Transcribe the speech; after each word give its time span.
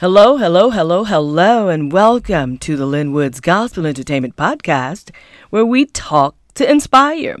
Hello, 0.00 0.38
hello, 0.38 0.70
hello, 0.70 1.04
hello, 1.04 1.68
and 1.68 1.92
welcome 1.92 2.56
to 2.56 2.74
the 2.74 2.86
Lynn 2.86 3.12
Woods 3.12 3.38
Gospel 3.38 3.84
Entertainment 3.84 4.34
Podcast, 4.34 5.10
where 5.50 5.66
we 5.66 5.84
talk 5.84 6.36
to 6.54 6.70
inspire. 6.70 7.36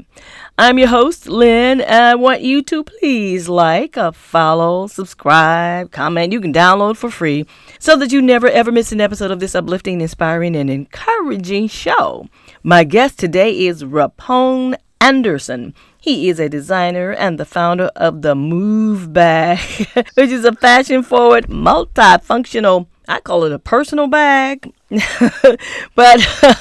I'm 0.58 0.78
your 0.78 0.88
host, 0.88 1.26
Lynn, 1.26 1.80
and 1.80 2.04
I 2.04 2.14
want 2.16 2.42
you 2.42 2.62
to 2.64 2.84
please 2.84 3.48
like, 3.48 3.96
uh, 3.96 4.10
follow, 4.12 4.88
subscribe, 4.88 5.90
comment. 5.90 6.34
You 6.34 6.40
can 6.42 6.52
download 6.52 6.98
for 6.98 7.10
free 7.10 7.46
so 7.78 7.96
that 7.96 8.12
you 8.12 8.20
never 8.20 8.46
ever 8.46 8.70
miss 8.70 8.92
an 8.92 9.00
episode 9.00 9.30
of 9.30 9.40
this 9.40 9.54
uplifting, 9.54 10.02
inspiring, 10.02 10.54
and 10.54 10.68
encouraging 10.68 11.68
show. 11.68 12.28
My 12.62 12.84
guest 12.84 13.18
today 13.18 13.58
is 13.58 13.84
Rapone 13.84 14.74
Anderson. 15.00 15.72
He 16.02 16.30
is 16.30 16.40
a 16.40 16.48
designer 16.48 17.12
and 17.12 17.38
the 17.38 17.44
founder 17.44 17.90
of 17.94 18.22
the 18.22 18.34
Mouve 18.34 19.12
Bag, 19.12 19.58
which 20.14 20.30
is 20.30 20.46
a 20.46 20.52
fashion 20.52 21.02
forward, 21.02 21.48
multifunctional, 21.48 22.86
I 23.06 23.20
call 23.20 23.44
it 23.44 23.52
a 23.52 23.58
personal 23.58 24.06
bag. 24.06 24.72
but 24.88 25.00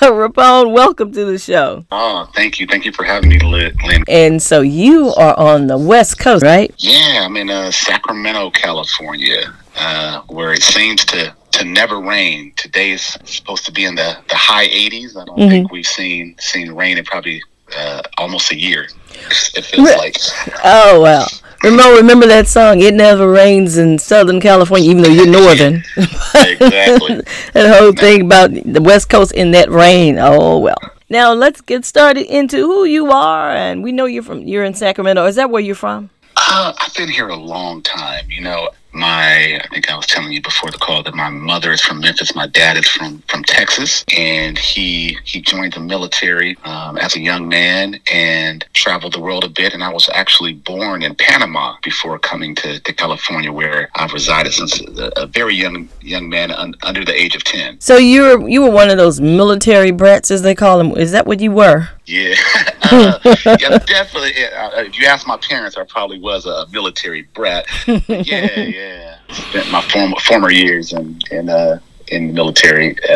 Rapone, 0.02 0.74
welcome 0.74 1.14
to 1.14 1.24
the 1.24 1.38
show. 1.38 1.86
Oh, 1.90 2.30
thank 2.36 2.60
you. 2.60 2.68
Thank 2.68 2.84
you 2.84 2.92
for 2.92 3.06
having 3.06 3.30
me, 3.30 3.40
Lynn. 3.40 3.74
And 4.10 4.44
so 4.44 4.60
you 4.60 5.14
are 5.14 5.40
on 5.40 5.68
the 5.68 5.78
West 5.78 6.20
Coast, 6.20 6.44
right? 6.44 6.74
Yeah, 6.78 7.24
I'm 7.24 7.38
in 7.38 7.50
uh, 7.50 7.72
Sacramento, 7.72 8.52
California, 8.52 9.54
uh, 9.78 10.22
where 10.28 10.52
it 10.52 10.64
seems 10.64 11.06
to 11.06 11.34
to 11.52 11.64
never 11.64 12.02
rain. 12.02 12.52
Today 12.58 12.92
is 12.92 13.18
supposed 13.24 13.66
to 13.66 13.72
be 13.72 13.86
in 13.86 13.96
the, 13.96 14.18
the 14.28 14.36
high 14.36 14.68
80s. 14.68 15.16
I 15.16 15.26
don't 15.26 15.40
mm-hmm. 15.40 15.50
think 15.50 15.72
we've 15.72 15.88
seen 15.88 16.36
seen 16.40 16.74
rain 16.74 16.98
in 16.98 17.06
probably 17.06 17.42
uh, 17.76 18.02
almost 18.18 18.52
a 18.52 18.56
year. 18.56 18.88
It 19.56 19.66
feels 19.66 19.90
like. 19.98 20.16
Oh 20.64 21.02
well. 21.02 21.28
Remember, 21.64 21.98
remember 21.98 22.26
that 22.28 22.48
song? 22.48 22.80
It 22.80 22.94
never 22.94 23.30
rains 23.30 23.78
in 23.78 24.00
Southern 24.00 24.40
California, 24.40 24.90
even 24.90 25.04
though 25.04 25.10
you're 25.10 25.28
northern. 25.28 25.84
exactly. 25.98 27.22
that 27.54 27.78
whole 27.78 27.92
thing 27.92 28.22
about 28.22 28.52
the 28.52 28.82
West 28.82 29.10
Coast 29.10 29.34
in 29.34 29.52
that 29.52 29.70
rain. 29.70 30.18
Oh 30.18 30.60
well. 30.60 30.78
Now 31.10 31.34
let's 31.34 31.60
get 31.60 31.86
started 31.86 32.28
into 32.28 32.58
who 32.58 32.86
you 32.86 33.12
are, 33.12 33.50
and 33.50 33.84
we 33.84 33.92
know 33.92 34.06
you're 34.06 34.24
from. 34.24 34.42
You're 34.44 34.64
in 34.64 34.74
Sacramento. 34.74 35.26
Is 35.26 35.36
that 35.36 35.50
where 35.50 35.62
you're 35.62 35.76
from? 35.76 36.12
Uh, 36.38 36.72
I've 36.80 36.94
been 36.94 37.10
here 37.10 37.28
a 37.28 37.36
long 37.36 37.82
time. 37.82 38.30
You 38.30 38.42
know, 38.42 38.70
my 38.92 39.60
I 39.64 39.68
think 39.72 39.90
I 39.90 39.96
was 39.96 40.06
telling 40.06 40.32
you 40.32 40.42
before 40.42 40.72
the 40.72 40.78
call 40.78 41.04
that 41.04 41.14
my 41.14 41.30
mother 41.30 41.72
is 41.72 41.82
from 41.82 42.00
Memphis. 42.00 42.36
My 42.36 42.48
dad 42.48 42.78
is 42.78 42.88
from 42.88 43.20
from 43.28 43.44
Texas, 43.44 44.04
and 44.16 44.58
he 44.58 45.18
he 45.24 45.42
joined 45.42 45.74
the 45.74 45.80
military 45.80 46.58
um, 46.64 46.98
as 46.98 47.16
a 47.16 47.20
young 47.20 47.48
man 47.48 48.00
and 48.12 48.66
traveled 48.74 49.14
the 49.14 49.20
world 49.20 49.44
a 49.44 49.50
bit. 49.50 49.74
And 49.74 49.84
I 49.84 49.90
was 49.90 50.10
actually 50.14 50.54
born 50.54 51.04
in 51.04 51.16
Panama 51.16 51.76
before 51.84 52.20
coming 52.20 52.56
to, 52.56 52.80
to 52.80 52.94
California, 52.94 53.52
where 53.52 53.90
I've 53.96 54.14
resided 54.14 54.54
since 54.54 54.82
a, 54.82 55.12
a 55.18 55.28
very 55.28 55.56
young 55.56 55.90
young 56.02 56.30
man 56.30 56.52
un, 56.52 56.76
under 56.84 57.06
the 57.06 57.14
age 57.14 57.36
of 57.36 57.44
ten. 57.44 57.80
So 57.80 57.98
you 57.98 58.22
were 58.22 58.50
you 58.50 58.62
were 58.62 58.72
one 58.72 58.90
of 58.90 58.98
those 58.98 59.22
military 59.22 59.92
brats, 59.92 60.32
as 60.32 60.42
they 60.42 60.56
call 60.56 60.78
them. 60.78 60.92
Is 60.92 61.12
that 61.12 61.28
what 61.28 61.40
you 61.40 61.52
were? 61.52 61.90
Yeah, 62.06 62.36
uh, 62.92 63.20
yeah, 63.60 63.78
definitely. 63.86 64.32
Uh, 64.46 64.82
if 64.82 65.00
you 65.00 65.06
ask 65.06 65.28
my 65.28 65.38
parents, 65.38 65.78
I 65.78 65.84
probably 65.84 66.20
was 66.20 66.46
a 66.46 66.68
military 66.72 67.24
brat. 67.34 67.66
yeah, 67.88 68.00
yeah. 68.60 69.20
Spent 69.32 69.72
my 69.72 69.82
former 69.82 70.16
former 70.20 70.52
years 70.52 70.94
in 70.94 71.20
in 71.32 71.50
uh, 71.50 71.80
in 72.12 72.28
the 72.28 72.34
military, 72.34 72.96
uh, 73.10 73.16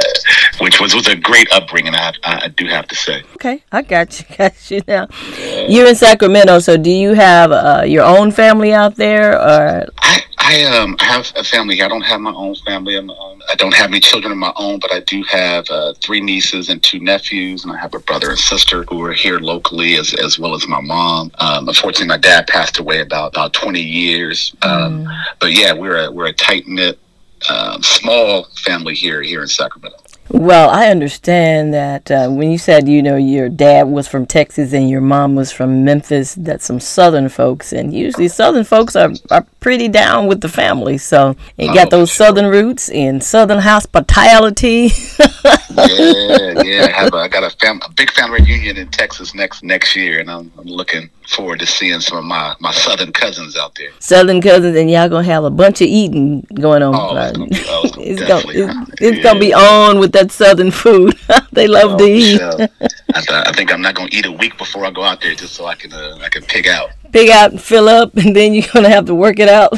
which 0.60 0.80
was 0.80 0.96
was 0.96 1.08
a 1.08 1.16
great 1.16 1.52
upbringing. 1.52 1.94
I, 1.96 2.14
I 2.24 2.48
do 2.50 2.68
have 2.68 2.88
to 2.88 2.96
say. 2.96 3.24
Okay, 3.36 3.64
I 3.72 3.82
got 3.82 4.20
you, 4.20 4.26
got 4.38 4.72
you 4.72 4.82
now. 4.88 5.08
Yeah. 5.38 5.68
You're 5.68 5.88
in 5.88 5.96
Sacramento, 5.96 6.60
so 6.60 6.78
do 6.78 6.92
you 6.92 7.14
have 7.14 7.52
uh, 7.52 7.84
your 7.86 8.04
own 8.04 8.32
family 8.32 8.74
out 8.74 8.96
there, 8.96 9.36
or? 9.36 9.86
I, 10.00 10.22
I 10.44 10.64
um 10.66 10.98
have 11.00 11.32
a 11.38 11.44
family. 11.44 11.82
I 11.82 11.88
don't 11.88 12.02
have 12.02 12.20
my 12.20 12.34
own 12.34 12.56
family. 12.56 12.98
I'm, 12.98 13.10
um, 13.10 13.42
I 13.50 13.56
don't 13.56 13.74
have 13.74 13.90
any 13.90 14.02
children 14.02 14.32
of 14.32 14.38
my 14.38 14.52
own, 14.58 14.80
but 14.80 14.92
I 14.92 15.00
do 15.00 15.24
have 15.24 15.66
uh, 15.70 15.94
three 16.02 16.20
nieces 16.20 16.70
and 16.70 16.84
two 16.84 17.00
nephews, 17.00 17.64
and 17.64 17.72
I 17.72 17.78
have 17.78 17.94
a 17.94 18.00
brother 18.00 18.30
and 18.30 18.38
sister 18.38 18.84
who 18.90 19.02
are 19.04 19.14
here 19.14 19.40
locally, 19.40 19.96
as 19.96 20.14
as 20.16 20.38
well 20.38 20.54
as 20.54 20.68
my 20.68 20.82
mom. 20.82 21.32
Um, 21.40 21.68
unfortunately, 21.68 22.08
my 22.08 22.18
dad 22.18 22.48
passed 22.48 22.78
away 22.78 23.00
about 23.00 23.34
about 23.34 23.54
20 23.54 23.80
years. 23.80 24.54
Um, 24.62 25.06
mm. 25.06 25.24
But 25.40 25.54
yeah, 25.54 25.72
we're 25.72 26.06
a 26.06 26.12
we're 26.12 26.28
a 26.28 26.34
tight 26.34 26.68
knit, 26.68 27.00
um, 27.50 27.82
small 27.84 28.46
family 28.56 28.96
here 28.96 29.22
here 29.22 29.42
in 29.42 29.48
Sacramento. 29.48 29.98
Well, 30.30 30.70
I 30.70 30.88
understand 30.88 31.74
that 31.74 32.10
uh, 32.10 32.30
when 32.30 32.50
you 32.50 32.58
said, 32.58 32.88
you 32.88 33.04
know, 33.04 33.18
your 33.18 33.50
dad 33.50 33.84
was 33.84 34.08
from 34.08 34.26
Texas 34.26 34.72
and 34.74 34.90
your 34.90 35.02
mom 35.02 35.36
was 35.36 35.52
from 35.52 35.84
Memphis, 35.84 36.34
that's 36.36 36.66
some 36.66 36.80
Southern 36.80 37.28
folks. 37.28 37.74
And 37.74 37.94
usually 37.94 38.30
Southern 38.30 38.64
folks 38.64 38.96
are, 38.96 39.12
are 39.30 39.46
pretty 39.60 39.90
down 39.90 40.28
with 40.28 40.40
the 40.40 40.48
family. 40.48 40.98
So 40.98 41.36
you 41.58 41.70
oh, 41.70 41.74
got 41.74 41.90
those 41.90 42.10
sure. 42.10 42.28
Southern 42.28 42.48
roots 42.48 42.90
and 42.90 43.22
Southern 43.22 43.60
hospitality. 43.60 44.90
yeah, 45.20 46.64
yeah. 46.64 46.86
I, 46.86 47.04
have 47.04 47.14
a, 47.14 47.18
I 47.18 47.28
got 47.28 47.44
a, 47.44 47.50
fam- 47.58 47.82
a 47.86 47.92
big 47.92 48.10
family 48.12 48.42
reunion 48.42 48.78
in 48.78 48.88
Texas 48.90 49.36
next 49.36 49.64
next 49.64 49.96
year, 49.96 50.20
and 50.20 50.32
I'm, 50.32 50.52
I'm 50.58 50.66
looking 50.66 51.10
forward 51.28 51.60
to 51.60 51.66
seeing 51.66 52.00
some 52.00 52.18
of 52.18 52.26
my, 52.26 52.56
my 52.60 52.72
Southern 52.72 53.12
cousins 53.12 53.58
out 53.58 53.76
there. 53.76 53.90
Southern 54.00 54.42
cousins, 54.42 54.76
and 54.78 54.90
y'all 54.90 55.10
to 55.10 55.24
have 55.24 55.44
a 55.44 55.50
bunch 55.50 55.82
of 55.82 55.88
eating 55.88 56.42
going 56.54 56.84
on. 56.84 56.96
Oh, 56.96 57.16
it's 57.18 57.38
going 57.38 57.50
to 57.50 57.66
oh, 57.70 57.92
it's 57.98 58.22
gonna, 58.22 58.44
it's, 58.48 59.02
it's 59.02 59.18
yeah. 59.18 59.24
gonna 59.24 59.40
be 59.40 59.54
on 59.54 60.00
with 60.00 60.12
that 60.14 60.32
Southern 60.32 60.72
food. 60.72 61.18
they 61.52 61.68
love 61.68 61.94
oh, 61.94 61.98
to 61.98 62.06
eat. 62.06 62.42
I, 62.42 62.68
th- 62.68 63.48
I, 63.48 63.52
think 63.54 63.72
I'm 63.72 63.82
not 63.82 63.96
gonna 63.96 64.10
eat 64.12 64.26
a 64.26 64.32
week 64.32 64.58
before 64.58 64.86
I 64.86 64.92
go 64.92 65.04
out 65.04 65.22
there, 65.22 65.36
just 65.36 65.54
so 65.54 65.66
I 65.66 65.76
can 65.76 65.94
uh, 65.94 66.20
I 66.22 66.30
can 66.30 66.44
pig 66.44 66.68
out. 66.68 66.90
Pig 67.12 67.30
out 67.30 67.52
and 67.52 67.62
fill 67.62 67.88
up, 67.88 68.16
and 68.18 68.36
then 68.36 68.54
you're 68.54 68.68
gonna 68.74 68.90
have 68.90 69.06
to 69.06 69.16
work 69.16 69.40
it 69.40 69.50
out, 69.50 69.72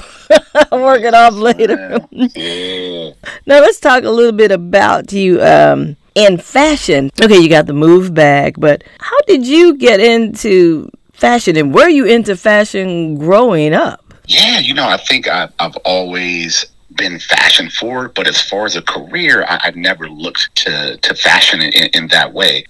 work 0.72 1.02
it 1.02 1.14
off 1.14 1.34
later. 1.34 2.00
yeah. 2.12 3.12
Now 3.46 3.60
let's 3.60 3.80
talk 3.80 4.04
a 4.04 4.10
little 4.10 4.32
bit 4.32 4.52
about 4.52 5.12
you. 5.12 5.42
Um, 5.42 5.98
in 6.16 6.38
fashion, 6.38 7.12
okay, 7.22 7.38
you 7.38 7.50
got 7.50 7.66
the 7.66 7.74
move 7.74 8.14
bag, 8.14 8.56
but 8.58 8.86
how 9.00 9.18
did 9.28 9.46
you 9.46 9.76
get 9.76 10.00
into 10.00 10.90
fashion, 11.16 11.58
and 11.58 11.74
were 11.74 11.90
you 11.90 12.06
into 12.06 12.36
fashion 12.36 13.18
growing 13.18 13.74
up? 13.74 14.14
Yeah, 14.28 14.60
you 14.60 14.74
know, 14.74 14.88
I 14.88 14.98
think 14.98 15.28
I, 15.28 15.50
I've 15.60 15.76
always 15.78 16.66
been 16.96 17.20
fashion 17.20 17.70
forward, 17.70 18.14
but 18.14 18.28
as 18.28 18.42
far 18.42 18.66
as 18.66 18.76
a 18.76 18.82
career, 18.82 19.46
I, 19.48 19.60
have 19.64 19.76
never 19.76 20.10
looked 20.10 20.56
to 20.58 20.98
to 20.98 21.16
fashion 21.16 21.62
in, 21.62 21.90
in 21.94 22.08
that 22.10 22.34
way. 22.34 22.66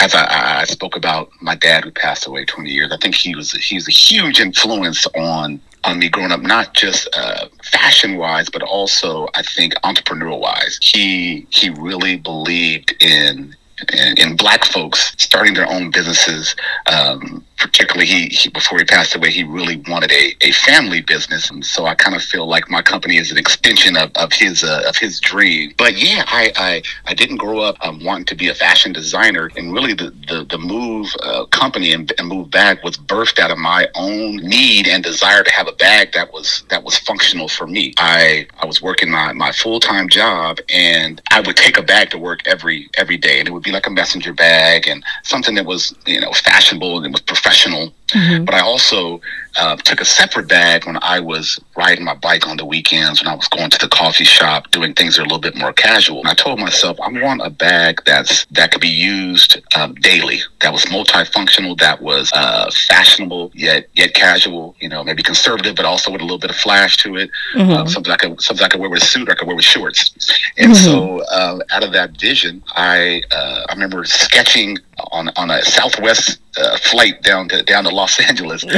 As 0.00 0.14
I, 0.14 0.60
I, 0.60 0.64
spoke 0.64 0.96
about 0.96 1.30
my 1.40 1.56
dad 1.56 1.84
who 1.84 1.90
passed 1.90 2.26
away 2.26 2.44
20 2.44 2.70
years, 2.70 2.92
I 2.92 2.96
think 2.98 3.14
he 3.14 3.34
was 3.34 3.52
he 3.52 3.76
was 3.76 3.88
a 3.88 3.92
huge 3.92 4.40
influence 4.40 5.06
on 5.16 5.60
on 5.84 5.98
me 5.98 6.08
growing 6.08 6.32
up, 6.32 6.40
not 6.40 6.74
just 6.74 7.08
uh, 7.16 7.48
fashion 7.62 8.16
wise, 8.16 8.48
but 8.48 8.62
also 8.62 9.28
I 9.34 9.42
think 9.42 9.74
entrepreneurial 9.84 10.40
wise. 10.40 10.78
He 10.82 11.46
he 11.50 11.70
really 11.70 12.16
believed 12.16 12.94
in 13.00 13.54
in, 13.92 14.18
in 14.18 14.36
black 14.36 14.64
folks 14.64 15.12
starting 15.18 15.54
their 15.54 15.68
own 15.68 15.90
businesses, 15.90 16.56
um, 16.86 17.44
particularly 17.58 18.06
he, 18.06 18.26
he, 18.28 18.48
before 18.48 18.78
he 18.78 18.84
passed 18.84 19.14
away 19.14 19.30
he 19.30 19.44
really 19.44 19.76
wanted 19.88 20.12
a, 20.12 20.34
a 20.42 20.52
family 20.52 21.00
business. 21.00 21.50
And 21.50 21.64
so 21.64 21.86
i 21.86 21.94
kind 21.94 22.14
of 22.14 22.22
feel 22.22 22.46
like 22.46 22.70
my 22.70 22.82
company 22.82 23.16
is 23.16 23.30
an 23.30 23.38
extension 23.38 23.96
of, 23.96 24.10
of 24.14 24.32
his 24.32 24.62
uh, 24.62 24.84
of 24.88 24.96
his 24.96 25.20
dream. 25.20 25.74
But 25.76 25.96
yeah 25.96 26.24
i 26.26 26.52
i, 26.56 26.82
I 27.06 27.14
didn't 27.14 27.36
grow 27.36 27.60
up 27.60 27.76
um, 27.80 28.02
wanting 28.04 28.26
to 28.26 28.34
be 28.34 28.48
a 28.48 28.54
fashion 28.54 28.92
designer. 28.92 29.50
And 29.56 29.72
really 29.72 29.94
the 29.94 30.10
the, 30.28 30.46
the 30.48 30.58
move 30.58 31.08
uh, 31.22 31.46
company 31.46 31.92
and, 31.92 32.12
and 32.18 32.28
move 32.28 32.50
bag 32.50 32.78
was 32.84 32.96
birthed 32.96 33.38
out 33.38 33.50
of 33.50 33.58
my 33.58 33.88
own 33.94 34.36
need 34.36 34.86
and 34.86 35.02
desire 35.02 35.42
to 35.42 35.50
have 35.50 35.68
a 35.68 35.72
bag 35.72 36.12
that 36.12 36.32
was 36.32 36.64
that 36.68 36.84
was 36.84 36.96
functional 36.98 37.48
for 37.48 37.66
me. 37.66 37.94
I 37.98 38.46
i 38.60 38.66
was 38.66 38.80
working 38.80 39.10
my, 39.10 39.32
my 39.32 39.52
full-time 39.52 40.08
job 40.08 40.58
and 40.68 41.20
i 41.30 41.40
would 41.40 41.56
take 41.56 41.76
a 41.78 41.82
bag 41.82 42.10
to 42.10 42.18
work 42.18 42.40
every 42.46 42.88
every 42.96 43.16
day. 43.16 43.38
And 43.40 43.48
it 43.48 43.52
would 43.52 43.64
be 43.64 43.72
like 43.72 43.86
a 43.86 43.90
messenger 43.90 44.32
bag 44.32 44.86
and 44.86 45.02
something 45.24 45.54
that 45.56 45.66
was 45.66 45.94
you 46.06 46.20
know 46.20 46.32
fashionable 46.32 46.98
and 46.98 47.06
it 47.06 47.12
was 47.12 47.20
professional 47.22 47.47
professional. 47.48 47.97
Mm-hmm. 48.08 48.44
But 48.44 48.54
I 48.54 48.60
also 48.60 49.20
uh, 49.58 49.76
took 49.76 50.00
a 50.00 50.04
separate 50.04 50.48
bag 50.48 50.86
when 50.86 50.98
I 51.02 51.20
was 51.20 51.58
riding 51.76 52.04
my 52.04 52.14
bike 52.14 52.46
on 52.46 52.56
the 52.56 52.64
weekends, 52.64 53.22
when 53.22 53.28
I 53.28 53.34
was 53.34 53.48
going 53.48 53.70
to 53.70 53.78
the 53.78 53.88
coffee 53.88 54.24
shop, 54.24 54.70
doing 54.70 54.94
things 54.94 55.16
that 55.16 55.22
are 55.22 55.24
a 55.24 55.28
little 55.28 55.40
bit 55.40 55.56
more 55.56 55.72
casual. 55.72 56.20
And 56.20 56.28
I 56.28 56.34
told 56.34 56.58
myself, 56.58 56.98
I 57.00 57.10
want 57.10 57.42
a 57.44 57.50
bag 57.50 58.00
that's 58.06 58.46
that 58.46 58.70
could 58.70 58.80
be 58.80 58.88
used 58.88 59.60
um, 59.76 59.94
daily, 59.96 60.40
that 60.60 60.72
was 60.72 60.84
multifunctional, 60.86 61.78
that 61.78 62.00
was 62.00 62.30
uh, 62.34 62.70
fashionable 62.88 63.50
yet 63.54 63.88
yet 63.94 64.14
casual. 64.14 64.76
You 64.80 64.88
know, 64.88 65.02
maybe 65.02 65.22
conservative, 65.22 65.76
but 65.76 65.84
also 65.84 66.10
with 66.10 66.20
a 66.20 66.24
little 66.24 66.38
bit 66.38 66.50
of 66.50 66.56
flash 66.56 66.96
to 66.98 67.16
it. 67.16 67.30
Mm-hmm. 67.54 67.70
Uh, 67.70 67.86
something 67.86 68.12
I 68.12 68.16
could 68.16 68.40
something 68.40 68.64
I 68.64 68.68
could 68.68 68.80
wear 68.80 68.90
with 68.90 69.02
a 69.02 69.06
suit, 69.06 69.28
or 69.28 69.32
I 69.32 69.34
could 69.34 69.46
wear 69.46 69.56
with 69.56 69.64
shorts. 69.64 70.14
And 70.56 70.72
mm-hmm. 70.72 70.84
so, 70.84 71.22
uh, 71.32 71.58
out 71.70 71.84
of 71.84 71.92
that 71.92 72.18
vision, 72.18 72.62
I 72.76 73.22
uh, 73.32 73.66
I 73.68 73.72
remember 73.72 74.04
sketching 74.04 74.78
on 75.12 75.30
on 75.36 75.50
a 75.50 75.62
Southwest 75.64 76.38
uh, 76.56 76.76
flight 76.78 77.22
down 77.22 77.48
to 77.48 77.62
down 77.62 77.84
to 77.84 77.90
Los 77.98 78.20
Angeles 78.30 78.62
on, 78.64 78.70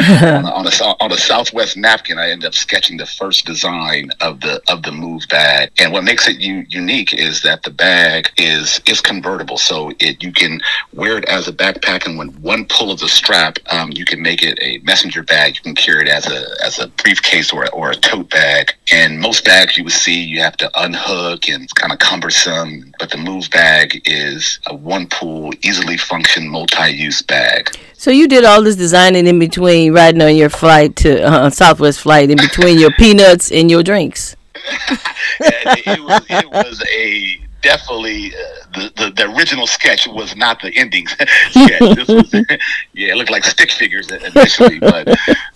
a, 0.46 0.50
on, 0.50 0.66
a, 0.66 0.70
on 1.00 1.12
a 1.12 1.18
Southwest 1.18 1.76
napkin. 1.76 2.18
I 2.18 2.30
ended 2.30 2.46
up 2.46 2.54
sketching 2.54 2.96
the 2.96 3.04
first 3.04 3.44
design 3.44 4.10
of 4.20 4.40
the 4.40 4.62
of 4.68 4.82
the 4.82 4.92
move 4.92 5.24
bag. 5.28 5.70
And 5.78 5.92
what 5.92 6.04
makes 6.04 6.26
it 6.26 6.40
u- 6.40 6.64
unique 6.68 7.12
is 7.12 7.42
that 7.42 7.62
the 7.62 7.70
bag 7.70 8.30
is 8.38 8.80
is 8.86 9.02
convertible, 9.02 9.58
so 9.58 9.92
it 10.00 10.22
you 10.22 10.32
can 10.32 10.62
wear 10.94 11.18
it 11.18 11.26
as 11.26 11.48
a 11.48 11.52
backpack, 11.52 12.06
and 12.06 12.16
when 12.16 12.28
one 12.40 12.64
pull 12.64 12.90
of 12.90 12.98
the 12.98 13.08
strap, 13.08 13.58
um, 13.70 13.90
you 13.92 14.06
can 14.06 14.22
make 14.22 14.42
it 14.42 14.58
a 14.62 14.78
messenger 14.78 15.22
bag. 15.22 15.56
You 15.56 15.62
can 15.62 15.74
carry 15.74 16.02
it 16.06 16.08
as 16.08 16.26
a 16.26 16.42
as 16.64 16.78
a 16.78 16.88
briefcase 17.02 17.52
or 17.52 17.68
or 17.72 17.90
a 17.90 17.94
tote 17.94 18.30
bag. 18.30 18.72
And 18.90 19.20
most 19.20 19.44
bags 19.44 19.76
you 19.76 19.84
would 19.84 19.92
see, 19.92 20.18
you 20.22 20.40
have 20.40 20.56
to 20.58 20.70
unhook, 20.82 21.48
and 21.50 21.62
it's 21.62 21.74
kind 21.74 21.92
of 21.92 21.98
cumbersome. 21.98 22.92
But 22.98 23.10
the 23.10 23.18
move 23.18 23.50
bag 23.50 24.00
is 24.06 24.58
a 24.66 24.74
one 24.74 25.06
pull, 25.08 25.52
easily 25.62 25.98
function, 25.98 26.48
multi 26.48 26.88
use 26.90 27.20
bag. 27.20 27.76
So 28.00 28.10
you 28.10 28.28
did 28.28 28.46
all 28.46 28.62
this 28.62 28.76
designing 28.76 29.26
in 29.26 29.38
between 29.38 29.92
riding 29.92 30.22
on 30.22 30.34
your 30.34 30.48
flight 30.48 30.96
to 30.96 31.22
uh, 31.22 31.50
Southwest 31.50 32.00
flight, 32.00 32.30
in 32.30 32.38
between 32.38 32.78
your 32.78 32.90
peanuts 32.92 33.52
and 33.52 33.70
your 33.70 33.82
drinks. 33.82 34.36
it, 35.40 36.02
was, 36.02 36.22
it 36.30 36.50
was 36.50 36.82
a 36.94 37.38
definitely 37.60 38.28
uh, 38.28 38.64
the, 38.72 38.92
the, 38.96 39.10
the 39.16 39.36
original 39.36 39.66
sketch 39.66 40.06
was 40.06 40.34
not 40.34 40.62
the 40.62 40.74
ending 40.78 41.06
sketch. 41.50 41.94
This 41.94 42.08
was, 42.08 42.32
yeah, 42.94 43.12
it 43.12 43.16
looked 43.16 43.30
like 43.30 43.44
stick 43.44 43.70
figures 43.70 44.10
initially, 44.10 44.78
but 44.78 45.06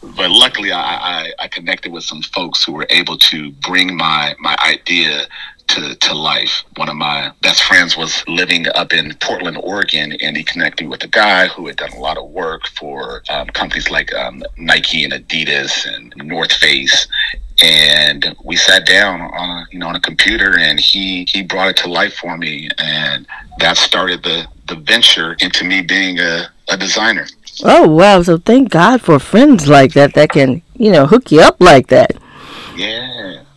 but 0.02 0.30
luckily 0.30 0.70
I, 0.70 0.80
I, 0.80 1.32
I 1.38 1.48
connected 1.48 1.92
with 1.92 2.04
some 2.04 2.20
folks 2.20 2.62
who 2.62 2.72
were 2.72 2.86
able 2.90 3.16
to 3.16 3.52
bring 3.52 3.96
my 3.96 4.34
my 4.38 4.54
idea 4.62 5.26
to, 5.68 5.94
to 5.94 6.14
life. 6.14 6.64
One 6.76 6.88
of 6.88 6.96
my 6.96 7.32
best 7.42 7.62
friends 7.64 7.96
was 7.96 8.24
living 8.28 8.66
up 8.74 8.92
in 8.92 9.14
Portland, 9.20 9.58
Oregon, 9.62 10.12
and 10.20 10.36
he 10.36 10.44
connected 10.44 10.88
with 10.88 11.02
a 11.04 11.08
guy 11.08 11.48
who 11.48 11.66
had 11.66 11.76
done 11.76 11.92
a 11.92 12.00
lot 12.00 12.18
of 12.18 12.30
work 12.30 12.66
for 12.68 13.22
um, 13.30 13.48
companies 13.48 13.90
like 13.90 14.12
um, 14.14 14.42
Nike 14.56 15.04
and 15.04 15.12
Adidas 15.12 15.86
and 15.86 16.14
North 16.16 16.52
Face. 16.52 17.06
And 17.62 18.34
we 18.42 18.56
sat 18.56 18.86
down 18.86 19.20
on 19.20 19.50
a, 19.50 19.66
you 19.70 19.78
know 19.78 19.86
on 19.86 19.94
a 19.94 20.00
computer, 20.00 20.58
and 20.58 20.78
he 20.80 21.24
he 21.28 21.42
brought 21.42 21.68
it 21.68 21.76
to 21.78 21.88
life 21.88 22.14
for 22.14 22.36
me, 22.36 22.68
and 22.78 23.26
that 23.60 23.76
started 23.76 24.24
the 24.24 24.46
the 24.66 24.74
venture 24.74 25.36
into 25.40 25.64
me 25.64 25.80
being 25.80 26.18
a, 26.18 26.48
a 26.68 26.76
designer. 26.76 27.26
Oh 27.62 27.88
wow! 27.88 28.22
So 28.22 28.38
thank 28.38 28.70
God 28.70 29.02
for 29.02 29.20
friends 29.20 29.68
like 29.68 29.92
that 29.92 30.14
that 30.14 30.30
can 30.30 30.62
you 30.76 30.90
know 30.90 31.06
hook 31.06 31.30
you 31.30 31.40
up 31.42 31.60
like 31.60 31.86
that. 31.88 32.16
Yeah. 32.74 33.13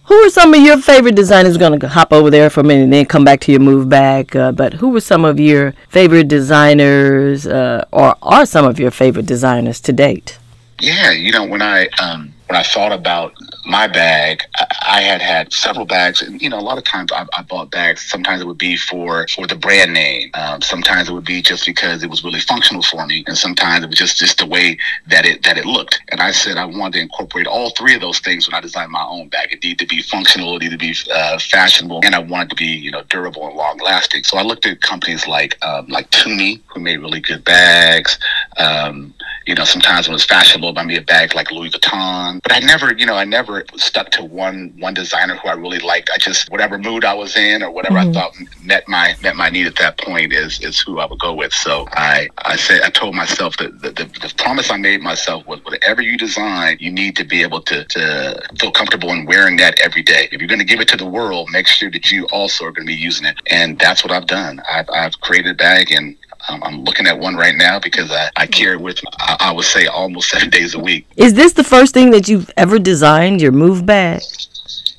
Who 0.07 0.15
are 0.15 0.29
some 0.29 0.53
of 0.53 0.61
your 0.61 0.77
favorite 0.77 1.15
designers? 1.15 1.57
Going 1.57 1.79
to 1.79 1.87
hop 1.89 2.13
over 2.13 2.29
there 2.29 2.49
for 2.49 2.61
a 2.61 2.63
minute 2.63 2.83
and 2.83 2.93
then 2.93 3.05
come 3.05 3.25
back 3.25 3.41
to 3.41 3.51
your 3.51 3.59
move 3.59 3.89
back. 3.89 4.33
Uh, 4.35 4.53
but 4.53 4.75
who 4.75 4.89
were 4.89 5.01
some 5.01 5.25
of 5.25 5.37
your 5.37 5.73
favorite 5.89 6.29
designers, 6.29 7.45
uh, 7.45 7.83
or 7.91 8.15
are 8.21 8.45
some 8.45 8.65
of 8.65 8.79
your 8.79 8.89
favorite 8.89 9.25
designers 9.25 9.81
to 9.81 9.91
date? 9.91 10.39
Yeah, 10.79 11.11
you 11.11 11.33
know 11.33 11.45
when 11.45 11.61
I 11.61 11.87
um, 12.01 12.33
when 12.47 12.57
I 12.57 12.63
thought 12.63 12.91
about 12.91 13.33
my 13.65 13.87
bag, 13.87 14.43
I, 14.81 15.01
had 15.01 15.21
had 15.21 15.51
several 15.51 15.85
bags, 15.85 16.21
and 16.21 16.41
you 16.41 16.49
know, 16.49 16.57
a 16.57 16.61
lot 16.61 16.77
of 16.77 16.83
times 16.85 17.11
I, 17.11 17.25
I 17.37 17.41
bought 17.43 17.71
bags. 17.71 18.01
Sometimes 18.01 18.41
it 18.41 18.47
would 18.47 18.57
be 18.57 18.77
for 18.77 19.27
for 19.27 19.45
the 19.45 19.55
brand 19.55 19.93
name. 19.93 20.31
Um, 20.33 20.61
sometimes 20.61 21.09
it 21.09 21.13
would 21.13 21.25
be 21.25 21.41
just 21.41 21.65
because 21.65 22.03
it 22.03 22.09
was 22.09 22.23
really 22.23 22.39
functional 22.39 22.81
for 22.81 23.05
me, 23.05 23.23
and 23.27 23.37
sometimes 23.37 23.83
it 23.83 23.89
was 23.89 23.99
just 23.99 24.17
just 24.17 24.37
the 24.37 24.45
way 24.45 24.77
that 25.07 25.25
it 25.25 25.43
that 25.43 25.57
it 25.57 25.65
looked. 25.65 26.01
And 26.09 26.21
I 26.21 26.31
said 26.31 26.57
I 26.57 26.65
wanted 26.65 26.93
to 26.93 27.01
incorporate 27.01 27.47
all 27.47 27.71
three 27.71 27.95
of 27.95 28.01
those 28.01 28.19
things 28.19 28.47
when 28.47 28.55
I 28.55 28.61
designed 28.61 28.91
my 28.91 29.05
own 29.05 29.27
bag. 29.27 29.51
It 29.51 29.63
needed 29.63 29.79
to 29.79 29.87
be 29.87 30.01
functional, 30.01 30.55
it 30.55 30.63
needed 30.63 30.79
to 30.79 30.85
be 30.85 30.95
uh, 31.13 31.39
fashionable, 31.39 32.01
and 32.03 32.15
I 32.15 32.19
wanted 32.19 32.49
to 32.51 32.55
be 32.55 32.65
you 32.65 32.91
know 32.91 33.03
durable 33.09 33.47
and 33.47 33.55
long 33.57 33.77
lasting. 33.79 34.23
So 34.23 34.37
I 34.37 34.43
looked 34.43 34.65
at 34.65 34.81
companies 34.81 35.27
like 35.27 35.63
um, 35.65 35.87
like 35.87 36.09
Tumi, 36.11 36.61
who 36.67 36.79
made 36.79 36.97
really 36.97 37.19
good 37.19 37.43
bags. 37.43 38.17
Um, 38.57 39.13
you 39.47 39.55
know, 39.55 39.63
sometimes 39.63 40.07
when 40.07 40.13
it 40.13 40.15
was 40.15 40.25
fashionable, 40.25 40.77
I 40.77 40.83
me 40.83 40.97
a 40.97 41.01
bag 41.01 41.33
like 41.33 41.51
Louis 41.51 41.69
Vuitton. 41.69 42.41
But 42.43 42.51
I 42.51 42.59
never, 42.59 42.93
you 42.93 43.05
know, 43.05 43.15
I 43.15 43.23
never 43.23 43.63
stuck 43.77 44.11
to 44.11 44.23
one 44.23 44.73
one 44.77 44.93
designer 44.93 45.35
who 45.35 45.47
I 45.47 45.53
really 45.53 45.79
liked. 45.79 46.09
I 46.13 46.17
just 46.17 46.51
whatever 46.51 46.77
mood 46.77 47.05
I 47.05 47.13
was 47.13 47.35
in 47.35 47.63
or 47.63 47.71
whatever 47.71 47.95
mm-hmm. 47.95 48.09
I 48.09 48.13
thought 48.13 48.33
met 48.63 48.87
my 48.87 49.15
met 49.23 49.35
my 49.35 49.49
need 49.49 49.65
at 49.65 49.77
that 49.77 49.97
point 49.97 50.33
is 50.33 50.59
is 50.61 50.79
who 50.81 50.99
I 50.99 51.05
would 51.05 51.19
go 51.19 51.33
with. 51.33 51.53
So 51.53 51.87
I 51.93 52.27
I 52.39 52.57
said 52.57 52.81
I 52.81 52.89
told 52.89 53.15
myself 53.15 53.55
that 53.57 53.81
the, 53.81 53.91
the, 53.91 54.05
the 54.05 54.33
promise 54.37 54.69
I 54.69 54.77
made 54.77 55.01
myself 55.01 55.47
was 55.47 55.63
whatever 55.63 56.01
you 56.01 56.17
design, 56.17 56.77
you 56.79 56.91
need 56.91 57.15
to 57.15 57.23
be 57.23 57.41
able 57.41 57.61
to 57.61 57.85
to 57.85 58.41
feel 58.59 58.71
comfortable 58.71 59.11
in 59.11 59.25
wearing 59.25 59.55
that 59.57 59.79
every 59.79 60.03
day. 60.03 60.27
If 60.31 60.41
you're 60.41 60.49
going 60.49 60.59
to 60.59 60.65
give 60.65 60.81
it 60.81 60.89
to 60.89 60.97
the 60.97 61.05
world, 61.05 61.49
make 61.51 61.67
sure 61.67 61.89
that 61.91 62.11
you 62.11 62.25
also 62.33 62.65
are 62.65 62.71
going 62.71 62.85
to 62.85 62.93
be 62.93 62.99
using 62.99 63.25
it. 63.25 63.37
And 63.47 63.79
that's 63.79 64.03
what 64.03 64.11
I've 64.11 64.27
done. 64.27 64.61
I've 64.69 64.89
I've 64.89 65.19
created 65.21 65.51
a 65.51 65.55
bag 65.55 65.91
and 65.91 66.17
I'm 66.49 66.83
looking 66.83 67.07
at 67.07 67.19
one 67.19 67.35
right 67.35 67.55
now 67.55 67.79
because 67.79 68.11
I, 68.11 68.29
I 68.35 68.47
carry 68.47 68.75
it 68.75 68.81
with 68.81 69.03
me, 69.03 69.09
I, 69.19 69.37
I 69.39 69.51
would 69.51 69.65
say 69.65 69.87
almost 69.87 70.29
seven 70.33 70.49
days 70.49 70.75
a 70.75 70.79
week. 70.79 71.05
Is 71.15 71.33
this 71.33 71.53
the 71.53 71.63
first 71.63 71.93
thing 71.93 72.11
that 72.11 72.27
you've 72.27 72.51
ever 72.57 72.79
designed, 72.79 73.41
your 73.41 73.51
move 73.51 73.85
bag? 73.85 74.21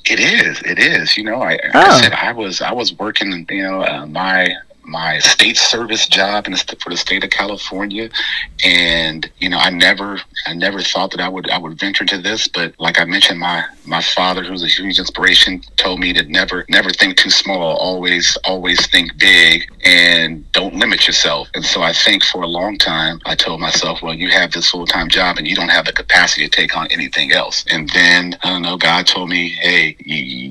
It 0.05 0.19
is. 0.19 0.61
It 0.63 0.79
is. 0.79 1.15
You 1.17 1.23
know, 1.23 1.41
I, 1.41 1.59
oh. 1.73 1.79
I 1.79 2.01
said 2.01 2.13
I 2.13 2.31
was 2.31 2.61
I 2.61 2.73
was 2.73 2.93
working. 2.93 3.45
You 3.49 3.63
know, 3.63 3.83
uh, 3.83 4.05
my 4.07 4.55
my 4.89 5.19
state 5.19 5.57
service 5.57 6.07
job 6.07 6.47
in 6.47 6.53
the, 6.53 6.77
for 6.81 6.89
the 6.89 6.97
state 6.97 7.23
of 7.23 7.29
California, 7.29 8.09
and 8.63 9.29
you 9.39 9.49
know, 9.49 9.57
I 9.57 9.69
never, 9.69 10.19
I 10.45 10.53
never 10.53 10.81
thought 10.81 11.11
that 11.11 11.21
I 11.21 11.29
would, 11.29 11.49
I 11.49 11.57
would 11.57 11.79
venture 11.79 12.03
into 12.03 12.17
this. 12.21 12.47
But 12.47 12.73
like 12.79 12.99
I 12.99 13.05
mentioned, 13.05 13.39
my 13.39 13.65
my 13.85 14.01
father, 14.01 14.43
who's 14.43 14.63
a 14.63 14.67
huge 14.67 14.99
inspiration, 14.99 15.61
told 15.77 15.99
me 15.99 16.13
to 16.13 16.23
never, 16.25 16.65
never 16.69 16.89
think 16.89 17.17
too 17.17 17.29
small. 17.29 17.77
Always, 17.77 18.37
always 18.43 18.85
think 18.87 19.17
big, 19.17 19.71
and 19.83 20.49
don't 20.51 20.75
limit 20.75 21.07
yourself. 21.07 21.49
And 21.53 21.65
so 21.65 21.81
I 21.81 21.93
think 21.93 22.23
for 22.23 22.43
a 22.43 22.47
long 22.47 22.77
time, 22.77 23.19
I 23.25 23.35
told 23.35 23.59
myself, 23.59 24.01
well, 24.01 24.13
you 24.13 24.29
have 24.29 24.51
this 24.51 24.69
full 24.69 24.85
time 24.85 25.09
job, 25.09 25.37
and 25.37 25.47
you 25.47 25.55
don't 25.55 25.69
have 25.69 25.85
the 25.85 25.93
capacity 25.93 26.47
to 26.47 26.49
take 26.49 26.75
on 26.75 26.87
anything 26.91 27.31
else. 27.31 27.65
And 27.69 27.89
then 27.89 28.37
I 28.43 28.49
don't 28.49 28.61
know, 28.61 28.77
God 28.77 29.07
told 29.07 29.29
me, 29.29 29.49
hey, 29.49 29.95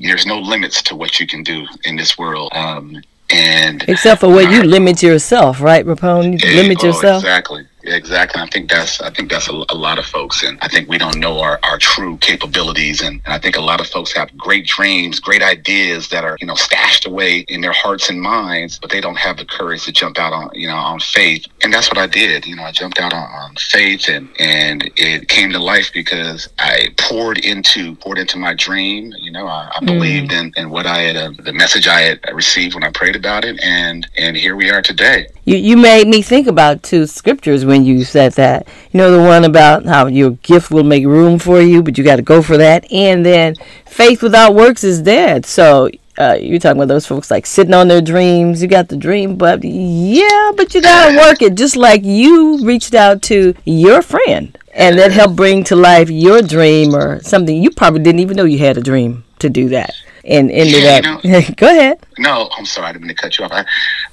there's 0.03 0.25
no 0.25 0.39
limits 0.39 0.81
to 0.83 0.95
what 0.95 1.19
you 1.19 1.27
can 1.27 1.43
do 1.43 1.65
in 1.83 1.95
this 1.95 2.17
world. 2.17 2.51
Um, 2.53 3.01
and 3.31 3.83
except 3.87 4.21
for 4.21 4.29
what 4.29 4.51
you 4.51 4.63
limit 4.63 5.03
yourself, 5.03 5.61
right, 5.61 5.85
Rapone? 5.85 6.41
You 6.41 6.55
limit 6.55 6.79
eh, 6.79 6.81
oh, 6.83 6.87
yourself. 6.87 7.23
Exactly. 7.23 7.68
Exactly. 7.83 8.41
I 8.41 8.47
think 8.47 8.69
that's 8.69 9.01
I 9.01 9.09
think 9.09 9.29
that's 9.29 9.47
a, 9.47 9.53
a, 9.69 9.75
lot 9.75 9.99
of 9.99 10.05
folks, 10.05 10.43
and 10.43 10.57
I 10.61 10.67
think 10.67 10.89
we 10.89 10.97
don't 10.97 11.17
know 11.17 11.39
our, 11.39 11.59
our 11.63 11.77
true 11.77 12.17
capabilities, 12.17 13.01
and, 13.01 13.21
and 13.23 13.33
I 13.33 13.39
think 13.39 13.55
a 13.55 13.61
lot 13.61 13.79
of 13.79 13.87
folks 13.87 14.11
have 14.13 14.35
great 14.37 14.67
dreams, 14.67 15.19
great 15.19 15.41
ideas 15.41 16.09
that 16.09 16.25
are 16.25 16.35
you 16.41 16.47
know 16.47 16.55
stashed 16.55 17.05
away 17.05 17.39
in 17.47 17.61
their 17.61 17.71
hearts 17.71 18.09
and 18.09 18.21
minds, 18.21 18.79
but 18.79 18.89
they 18.89 18.99
don't 18.99 19.17
have 19.17 19.37
the 19.37 19.45
courage 19.45 19.85
to 19.85 19.93
jump 19.93 20.19
out 20.19 20.33
on 20.33 20.49
you 20.53 20.67
know 20.67 20.75
on 20.75 20.99
faith, 20.99 21.45
and 21.61 21.73
that's 21.73 21.89
what 21.89 21.97
I 21.97 22.07
did. 22.07 22.45
You 22.45 22.57
know, 22.57 22.63
I 22.63 22.71
jumped 22.71 22.99
out 22.99 23.13
on, 23.13 23.23
on 23.23 23.55
faith, 23.55 24.09
and 24.09 24.29
and 24.39 24.91
it 24.97 25.29
came 25.29 25.51
to 25.51 25.59
life 25.59 25.91
because 25.93 26.49
I 26.59 26.89
poured 26.97 27.39
into 27.45 27.95
poured 27.95 28.17
into 28.17 28.37
my 28.37 28.55
dream. 28.55 29.13
You 29.19 29.31
know, 29.31 29.47
I, 29.47 29.71
I 29.73 29.79
mm. 29.79 29.85
believed 29.85 30.33
in, 30.33 30.51
in 30.57 30.69
what 30.69 30.85
I 30.85 30.99
had 30.99 31.15
uh, 31.15 31.31
the 31.39 31.53
message 31.53 31.87
I 31.87 32.01
had 32.01 32.19
received 32.33 32.75
when 32.75 32.83
I 32.83 32.91
prayed 32.91 33.15
about 33.15 33.45
it, 33.45 33.57
and 33.63 34.05
and 34.17 34.35
here 34.35 34.57
we 34.57 34.69
are 34.69 34.81
today. 34.81 35.27
You 35.45 35.55
you 35.55 35.77
made 35.77 36.07
me 36.07 36.21
think 36.21 36.45
about 36.45 36.83
two 36.83 37.05
scriptures 37.05 37.65
when 37.69 37.85
you 37.85 38.03
said 38.03 38.33
that. 38.33 38.67
You 38.91 38.97
know, 38.97 39.11
the 39.11 39.23
one 39.23 39.45
about 39.45 39.85
how 39.85 40.07
your 40.07 40.31
gift 40.31 40.71
will 40.71 40.83
make 40.83 41.05
room 41.05 41.39
for 41.39 41.61
you, 41.61 41.81
but 41.81 41.97
you 41.97 42.03
got 42.03 42.17
to 42.17 42.21
go 42.21 42.41
for 42.41 42.57
that. 42.57 42.91
And 42.91 43.25
then 43.25 43.55
faith 43.85 44.21
without 44.21 44.55
works 44.55 44.83
is 44.83 45.01
dead. 45.01 45.45
So 45.45 45.89
uh, 46.17 46.37
you're 46.41 46.59
talking 46.59 46.81
about 46.81 46.89
those 46.89 47.05
folks 47.05 47.31
like 47.31 47.45
sitting 47.45 47.73
on 47.73 47.87
their 47.87 48.01
dreams. 48.01 48.61
You 48.61 48.67
got 48.67 48.89
the 48.89 48.97
dream, 48.97 49.37
but 49.37 49.63
yeah, 49.63 50.51
but 50.57 50.73
you 50.73 50.81
got 50.81 51.11
to 51.11 51.17
work 51.17 51.41
it 51.41 51.55
just 51.55 51.77
like 51.77 52.03
you 52.03 52.65
reached 52.65 52.93
out 52.93 53.21
to 53.23 53.53
your 53.63 54.01
friend 54.01 54.57
and 54.73 54.97
that 54.97 55.11
helped 55.11 55.35
bring 55.35 55.63
to 55.65 55.75
life 55.75 56.09
your 56.09 56.41
dream 56.41 56.95
or 56.95 57.21
something 57.23 57.61
you 57.61 57.71
probably 57.71 58.01
didn't 58.01 58.19
even 58.19 58.35
know 58.35 58.45
you 58.45 58.59
had 58.59 58.77
a 58.77 58.81
dream 58.81 59.23
to 59.39 59.49
do 59.49 59.69
that 59.69 59.93
and 60.25 60.51
ended 60.51 60.83
yeah, 60.83 61.15
up. 61.15 61.23
You 61.23 61.31
know, 61.31 61.41
go 61.57 61.67
ahead. 61.67 62.05
No, 62.17 62.49
I'm 62.57 62.65
sorry, 62.65 62.87
I 62.87 62.91
didn't 62.93 63.07
mean 63.07 63.15
to 63.15 63.21
cut 63.21 63.37
you 63.37 63.45
off. 63.45 63.51
I, 63.51 63.65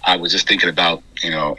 I 0.05 0.17
was 0.17 0.33
just 0.33 0.49
thinking 0.49 0.69
about 0.69 1.03
you 1.23 1.31
know 1.31 1.57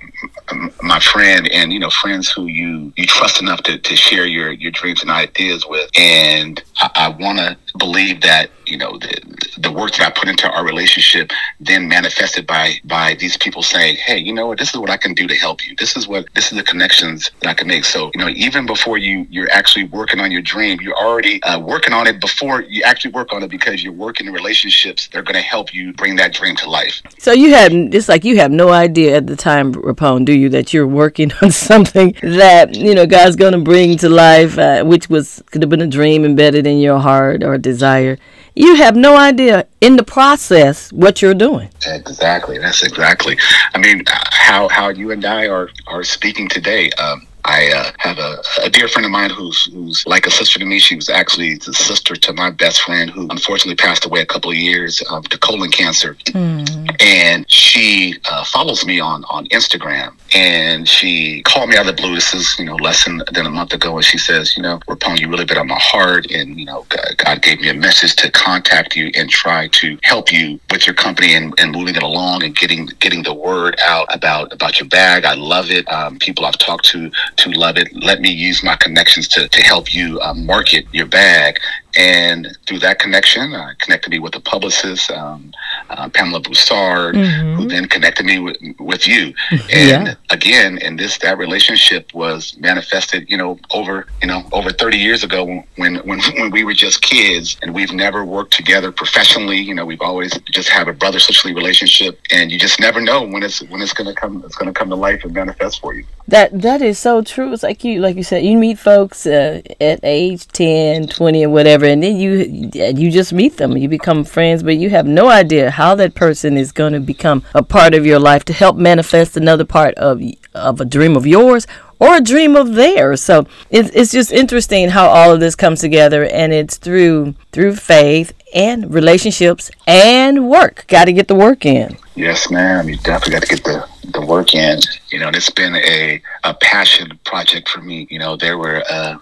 my 0.82 1.00
friend 1.00 1.50
and 1.52 1.74
you 1.74 1.80
know 1.80 1.90
friends 1.90 2.30
who 2.30 2.48
you 2.48 2.94
you 2.96 3.06
trust 3.06 3.42
enough 3.42 3.62
to, 3.64 3.78
to 3.78 3.96
share 3.96 4.26
your 4.26 4.52
your 4.52 4.72
dreams 4.72 5.02
and 5.02 5.12
ideas 5.12 5.66
with, 5.68 5.90
and 5.98 6.64
I, 6.78 6.90
I 6.96 7.10
want 7.10 7.40
to 7.40 7.58
believe 7.78 8.22
that 8.22 8.50
you 8.66 8.78
know 8.78 8.98
the, 8.98 9.50
the 9.60 9.72
work 9.72 9.92
that 9.94 10.08
I 10.08 10.20
put 10.20 10.30
into 10.30 10.50
our 10.50 10.66
relationship 10.66 11.32
then 11.60 11.88
manifested 11.88 12.46
by 12.46 12.76
by 12.86 13.16
these 13.16 13.38
people 13.38 13.64
saying, 13.64 13.98
hey, 13.98 14.18
you 14.18 14.34
know 14.34 14.48
what, 14.48 14.60
this 14.60 14.74
is 14.74 14.80
what 14.80 14.90
I 14.90 14.98
can 14.98 15.14
do 15.14 15.28
to 15.28 15.36
help 15.36 15.66
you. 15.66 15.76
This 15.78 15.96
is 15.98 16.08
what 16.08 16.28
this 16.36 16.52
is 16.52 16.58
the 16.58 16.64
connections 16.64 17.32
that 17.42 17.50
I 17.50 17.54
can 17.54 17.68
make. 17.68 17.86
So 17.86 18.12
you 18.14 18.22
know, 18.22 18.30
even 18.30 18.66
before 18.66 18.98
you 18.98 19.26
you're 19.30 19.52
actually 19.52 19.86
working 19.86 20.20
on 20.20 20.32
your 20.32 20.42
dream, 20.42 20.80
you're 20.82 20.98
already 20.98 21.42
uh, 21.44 21.60
working 21.60 21.94
on 21.94 22.08
it 22.08 22.20
before 22.22 22.62
you 22.62 22.84
actually 22.84 23.12
work 23.12 23.34
on 23.34 23.44
it 23.44 23.50
because 23.50 23.84
you're 23.84 23.94
working 23.94 24.28
in 24.28 24.34
relationships 24.34 25.08
they're 25.12 25.24
going 25.24 25.36
to 25.36 25.42
help 25.42 25.74
you 25.74 25.94
bring 25.94 26.16
that 26.18 26.34
dream 26.34 26.56
to 26.58 26.70
life. 26.70 27.02
So 27.18 27.32
you 27.32 27.54
had 27.54 27.72
it's 27.74 28.10
like 28.10 28.24
you 28.24 28.38
have 28.38 28.52
no 28.52 28.70
idea 28.70 29.18
at 29.18 29.28
the 29.28 29.36
time, 29.36 29.47
Rapone, 29.48 30.26
do 30.26 30.34
you, 30.34 30.50
that 30.50 30.74
you're 30.74 30.88
working 30.88 31.32
on 31.42 31.52
something 31.52 32.16
that 32.22 32.76
you 32.76 32.94
know 32.94 33.06
God's 33.06 33.36
going 33.36 33.54
to 33.54 33.60
bring 33.60 33.98
to 33.98 34.10
life, 34.10 34.58
uh, 34.58 34.84
which 34.84 35.10
was 35.10 35.42
could 35.52 35.62
have 35.62 35.70
been 35.70 35.82
a 35.82 35.88
dream 35.88 36.26
embedded 36.26 36.68
in 36.68 36.80
your 36.80 37.00
heart 37.00 37.44
or 37.44 37.58
desire 37.58 38.18
you 38.58 38.76
have 38.76 38.96
no 38.96 39.16
idea 39.16 39.68
in 39.82 39.98
the 39.98 40.04
process 40.04 40.92
what 40.92 41.22
you're 41.22 41.36
doing. 41.36 41.70
Exactly. 41.86 42.58
That's 42.58 42.82
exactly. 42.82 43.38
I 43.74 43.78
mean, 43.78 44.04
how 44.08 44.68
how 44.68 44.90
you 44.90 45.12
and 45.12 45.24
I 45.24 45.48
are 45.48 45.70
are 45.86 46.04
speaking 46.04 46.50
today. 46.50 46.90
Um, 46.92 47.27
I 47.46 47.72
uh, 47.72 47.92
have 48.00 48.18
a, 48.20 48.38
a, 48.64 48.70
dear 48.70 48.88
friend 48.88 49.06
of 49.06 49.12
mine 49.12 49.30
who's 49.30 49.66
who's 49.66 50.06
like 50.06 50.26
a 50.26 50.32
sister 50.32 50.60
to 50.60 50.66
me. 50.66 50.80
She 50.80 50.96
was 50.96 51.10
actually 51.10 51.56
the 51.56 51.74
sister 51.74 52.16
to 52.16 52.34
my 52.34 52.50
best 52.50 52.82
friend 52.82 53.10
who 53.10 53.28
unfortunately 53.30 53.76
passed 53.76 54.06
away 54.06 54.22
a 54.22 54.26
couple 54.26 54.52
of 54.52 54.58
years 54.58 55.02
um, 55.10 55.24
to 55.24 55.38
colon 55.38 55.72
cancer. 55.72 56.16
Mm. 56.28 56.96
And 57.02 57.50
she 57.50 58.16
uh, 58.30 58.44
follows 58.46 58.86
me 58.86 59.00
on 59.00 59.24
on 59.26 59.46
Instagram, 59.48 60.14
and 60.36 60.88
she 60.88 61.42
called 61.44 61.70
me 61.70 61.78
out 61.78 61.88
of 61.88 61.96
the 61.96 62.02
blue. 62.02 62.16
This 62.16 62.34
is 62.34 62.58
you 62.60 62.66
know 62.66 62.76
less 62.76 63.06
than, 63.06 63.22
than 63.32 63.46
a 63.46 63.50
month 63.50 63.74
ago, 63.74 63.96
and 63.96 64.04
she 64.04 64.18
says, 64.18 64.58
you 64.58 64.64
know, 64.64 64.80
Rapone, 64.88 65.20
you 65.20 65.30
really 65.30 65.46
been 65.46 65.58
on 65.58 65.68
my 65.68 65.80
heart, 65.80 66.30
and 66.32 66.60
you 66.60 66.66
know, 66.66 66.86
God 67.18 67.42
gave 67.42 67.62
me 67.62 67.70
a 67.70 67.74
message 67.74 68.16
to 68.18 68.32
contact 68.32 68.96
you 68.96 69.10
and 69.16 69.30
try 69.30 69.68
to 69.70 69.98
help 70.04 70.34
you 70.34 70.60
with 70.72 70.86
your 70.86 70.96
company 70.96 71.34
and, 71.34 71.54
and 71.60 71.72
moving 71.72 71.96
it 71.96 72.04
along 72.04 72.44
and 72.44 72.56
getting 72.56 72.88
getting 73.00 73.24
the 73.24 73.34
word 73.34 73.78
out 73.82 74.14
about 74.14 74.52
about 74.52 74.80
your 74.80 74.90
bag. 74.90 75.24
I 75.24 75.36
love 75.36 75.72
it. 75.72 75.88
Um, 75.90 76.20
people 76.20 76.46
I've 76.46 76.58
talked 76.58 76.86
to 76.90 77.10
to 77.38 77.50
love 77.52 77.78
it. 77.78 77.94
Let 77.96 78.22
me 78.22 78.30
use 78.30 78.64
my 78.64 78.76
connections 78.76 79.28
to, 79.30 79.48
to 79.48 79.62
help 79.62 79.94
you 79.94 80.20
uh, 80.22 80.34
market 80.34 80.86
your 80.94 81.06
bag. 81.06 81.60
And 81.96 82.56
through 82.68 82.80
that 82.80 83.00
connection, 83.00 83.54
uh, 83.54 83.74
connected 83.80 84.12
me 84.12 84.20
with 84.20 84.36
a 84.36 84.40
publicist, 84.40 85.10
um, 85.12 85.52
uh, 85.90 86.10
Pamela 86.10 86.40
Broussard, 86.40 87.16
mm-hmm. 87.16 87.56
who 87.56 87.68
then 87.68 87.88
connected 87.88 88.26
me 88.26 88.40
with, 88.40 88.58
with 88.80 89.08
you. 89.08 89.34
And 89.52 90.08
yeah. 90.08 90.14
again, 90.30 90.80
and 90.80 91.00
this 91.00 91.18
that 91.20 91.38
relationship 91.38 92.14
was 92.14 92.58
manifested, 92.60 93.30
you 93.30 93.38
know, 93.38 93.60
over 93.72 94.08
you 94.22 94.28
know 94.28 94.44
over 94.52 94.72
30 94.72 94.98
years 94.98 95.24
ago 95.24 95.46
when 95.76 95.96
when 95.98 96.20
when 96.20 96.52
we 96.52 96.64
were 96.64 96.74
just 96.74 97.02
kids, 97.02 97.58
and 97.62 97.74
we've 97.74 97.94
never 97.94 98.26
worked 98.26 98.54
together 98.54 98.92
professionally. 98.92 99.58
You 99.58 99.74
know, 99.74 99.86
we've 99.86 100.02
always 100.02 100.38
just 100.52 100.70
have 100.70 100.88
a 100.88 100.94
brother 100.94 101.20
sisterly 101.20 101.54
relationship, 101.54 102.20
and 102.32 102.52
you 102.52 102.60
just 102.60 102.80
never 102.80 103.02
know 103.02 103.24
when 103.24 103.44
it's 103.44 103.62
when 103.64 103.82
it's 103.82 103.94
gonna 103.94 104.14
come 104.14 104.44
it's 104.46 104.56
gonna 104.56 104.74
come 104.74 104.90
to 104.90 104.96
life 104.96 105.24
and 105.24 105.34
manifest 105.34 105.82
for 105.82 105.94
you. 105.94 106.06
That 106.28 106.62
that 106.62 106.82
is 106.82 107.00
so 107.00 107.22
true. 107.22 107.54
It's 107.54 107.64
like 107.64 107.84
you 107.84 108.02
like 108.02 108.18
you 108.18 108.24
said, 108.24 108.44
you 108.44 108.58
meet 108.58 108.78
folks 108.78 109.26
uh, 109.26 109.62
at 109.80 110.00
age 110.04 110.48
10, 110.48 111.08
20, 111.08 111.46
or 111.46 111.50
whatever, 111.78 111.92
and 111.92 112.04
then 112.04 112.18
you 112.18 112.72
you 112.74 113.12
just 113.12 113.34
meet 113.34 113.58
them, 113.58 113.78
you 113.78 113.88
become 113.90 114.24
friends, 114.24 114.64
but 114.64 114.78
you 114.78 114.90
have 114.90 115.06
no 115.06 115.30
idea 115.30 115.72
how 115.72 115.96
that 115.96 116.16
person 116.16 116.58
is 116.58 116.72
going 116.72 116.94
to 116.94 117.00
become 117.00 117.44
a 117.54 117.64
part 117.64 117.94
of 117.94 118.06
your 118.06 118.20
life 118.20 118.44
to 118.46 118.54
help 118.54 118.78
manifest 118.78 119.38
another 119.38 119.66
part 119.66 119.94
of 119.96 120.22
of 120.54 120.82
a 120.82 120.86
dream 120.86 121.16
of 121.16 121.28
yours 121.28 121.68
or 122.00 122.16
a 122.16 122.22
dream 122.22 122.56
of 122.56 122.74
theirs. 122.74 123.22
So 123.22 123.46
it's 123.70 123.90
it's 123.94 124.12
just 124.12 124.32
interesting 124.32 124.90
how 124.90 125.08
all 125.08 125.34
of 125.34 125.40
this 125.40 125.56
comes 125.56 125.82
together, 125.82 126.26
and 126.26 126.54
it's 126.54 126.78
through 126.78 127.36
through 127.52 127.76
faith 127.76 128.34
and 128.54 128.94
relationships 128.94 129.70
and 129.86 130.50
work. 130.50 130.86
Got 130.88 131.06
to 131.06 131.14
get 131.14 131.28
the 131.28 131.36
work 131.36 131.66
in. 131.66 131.98
Yes, 132.16 132.50
ma'am. 132.50 132.90
You 132.90 132.98
definitely 132.98 133.34
got 133.34 133.44
to 133.44 133.56
get 133.56 133.64
the 133.64 133.88
the 134.14 134.26
work 134.26 134.56
in. 134.56 134.80
You 135.12 135.20
know, 135.20 135.30
it's 135.30 135.50
been 135.52 135.76
a 135.76 136.22
a 136.44 136.54
passion 136.56 137.20
project 137.26 137.70
for 137.70 137.82
me. 137.82 138.08
You 138.10 138.20
know, 138.20 138.36
there 138.36 138.58
were 138.58 138.84
uh, 138.90 139.18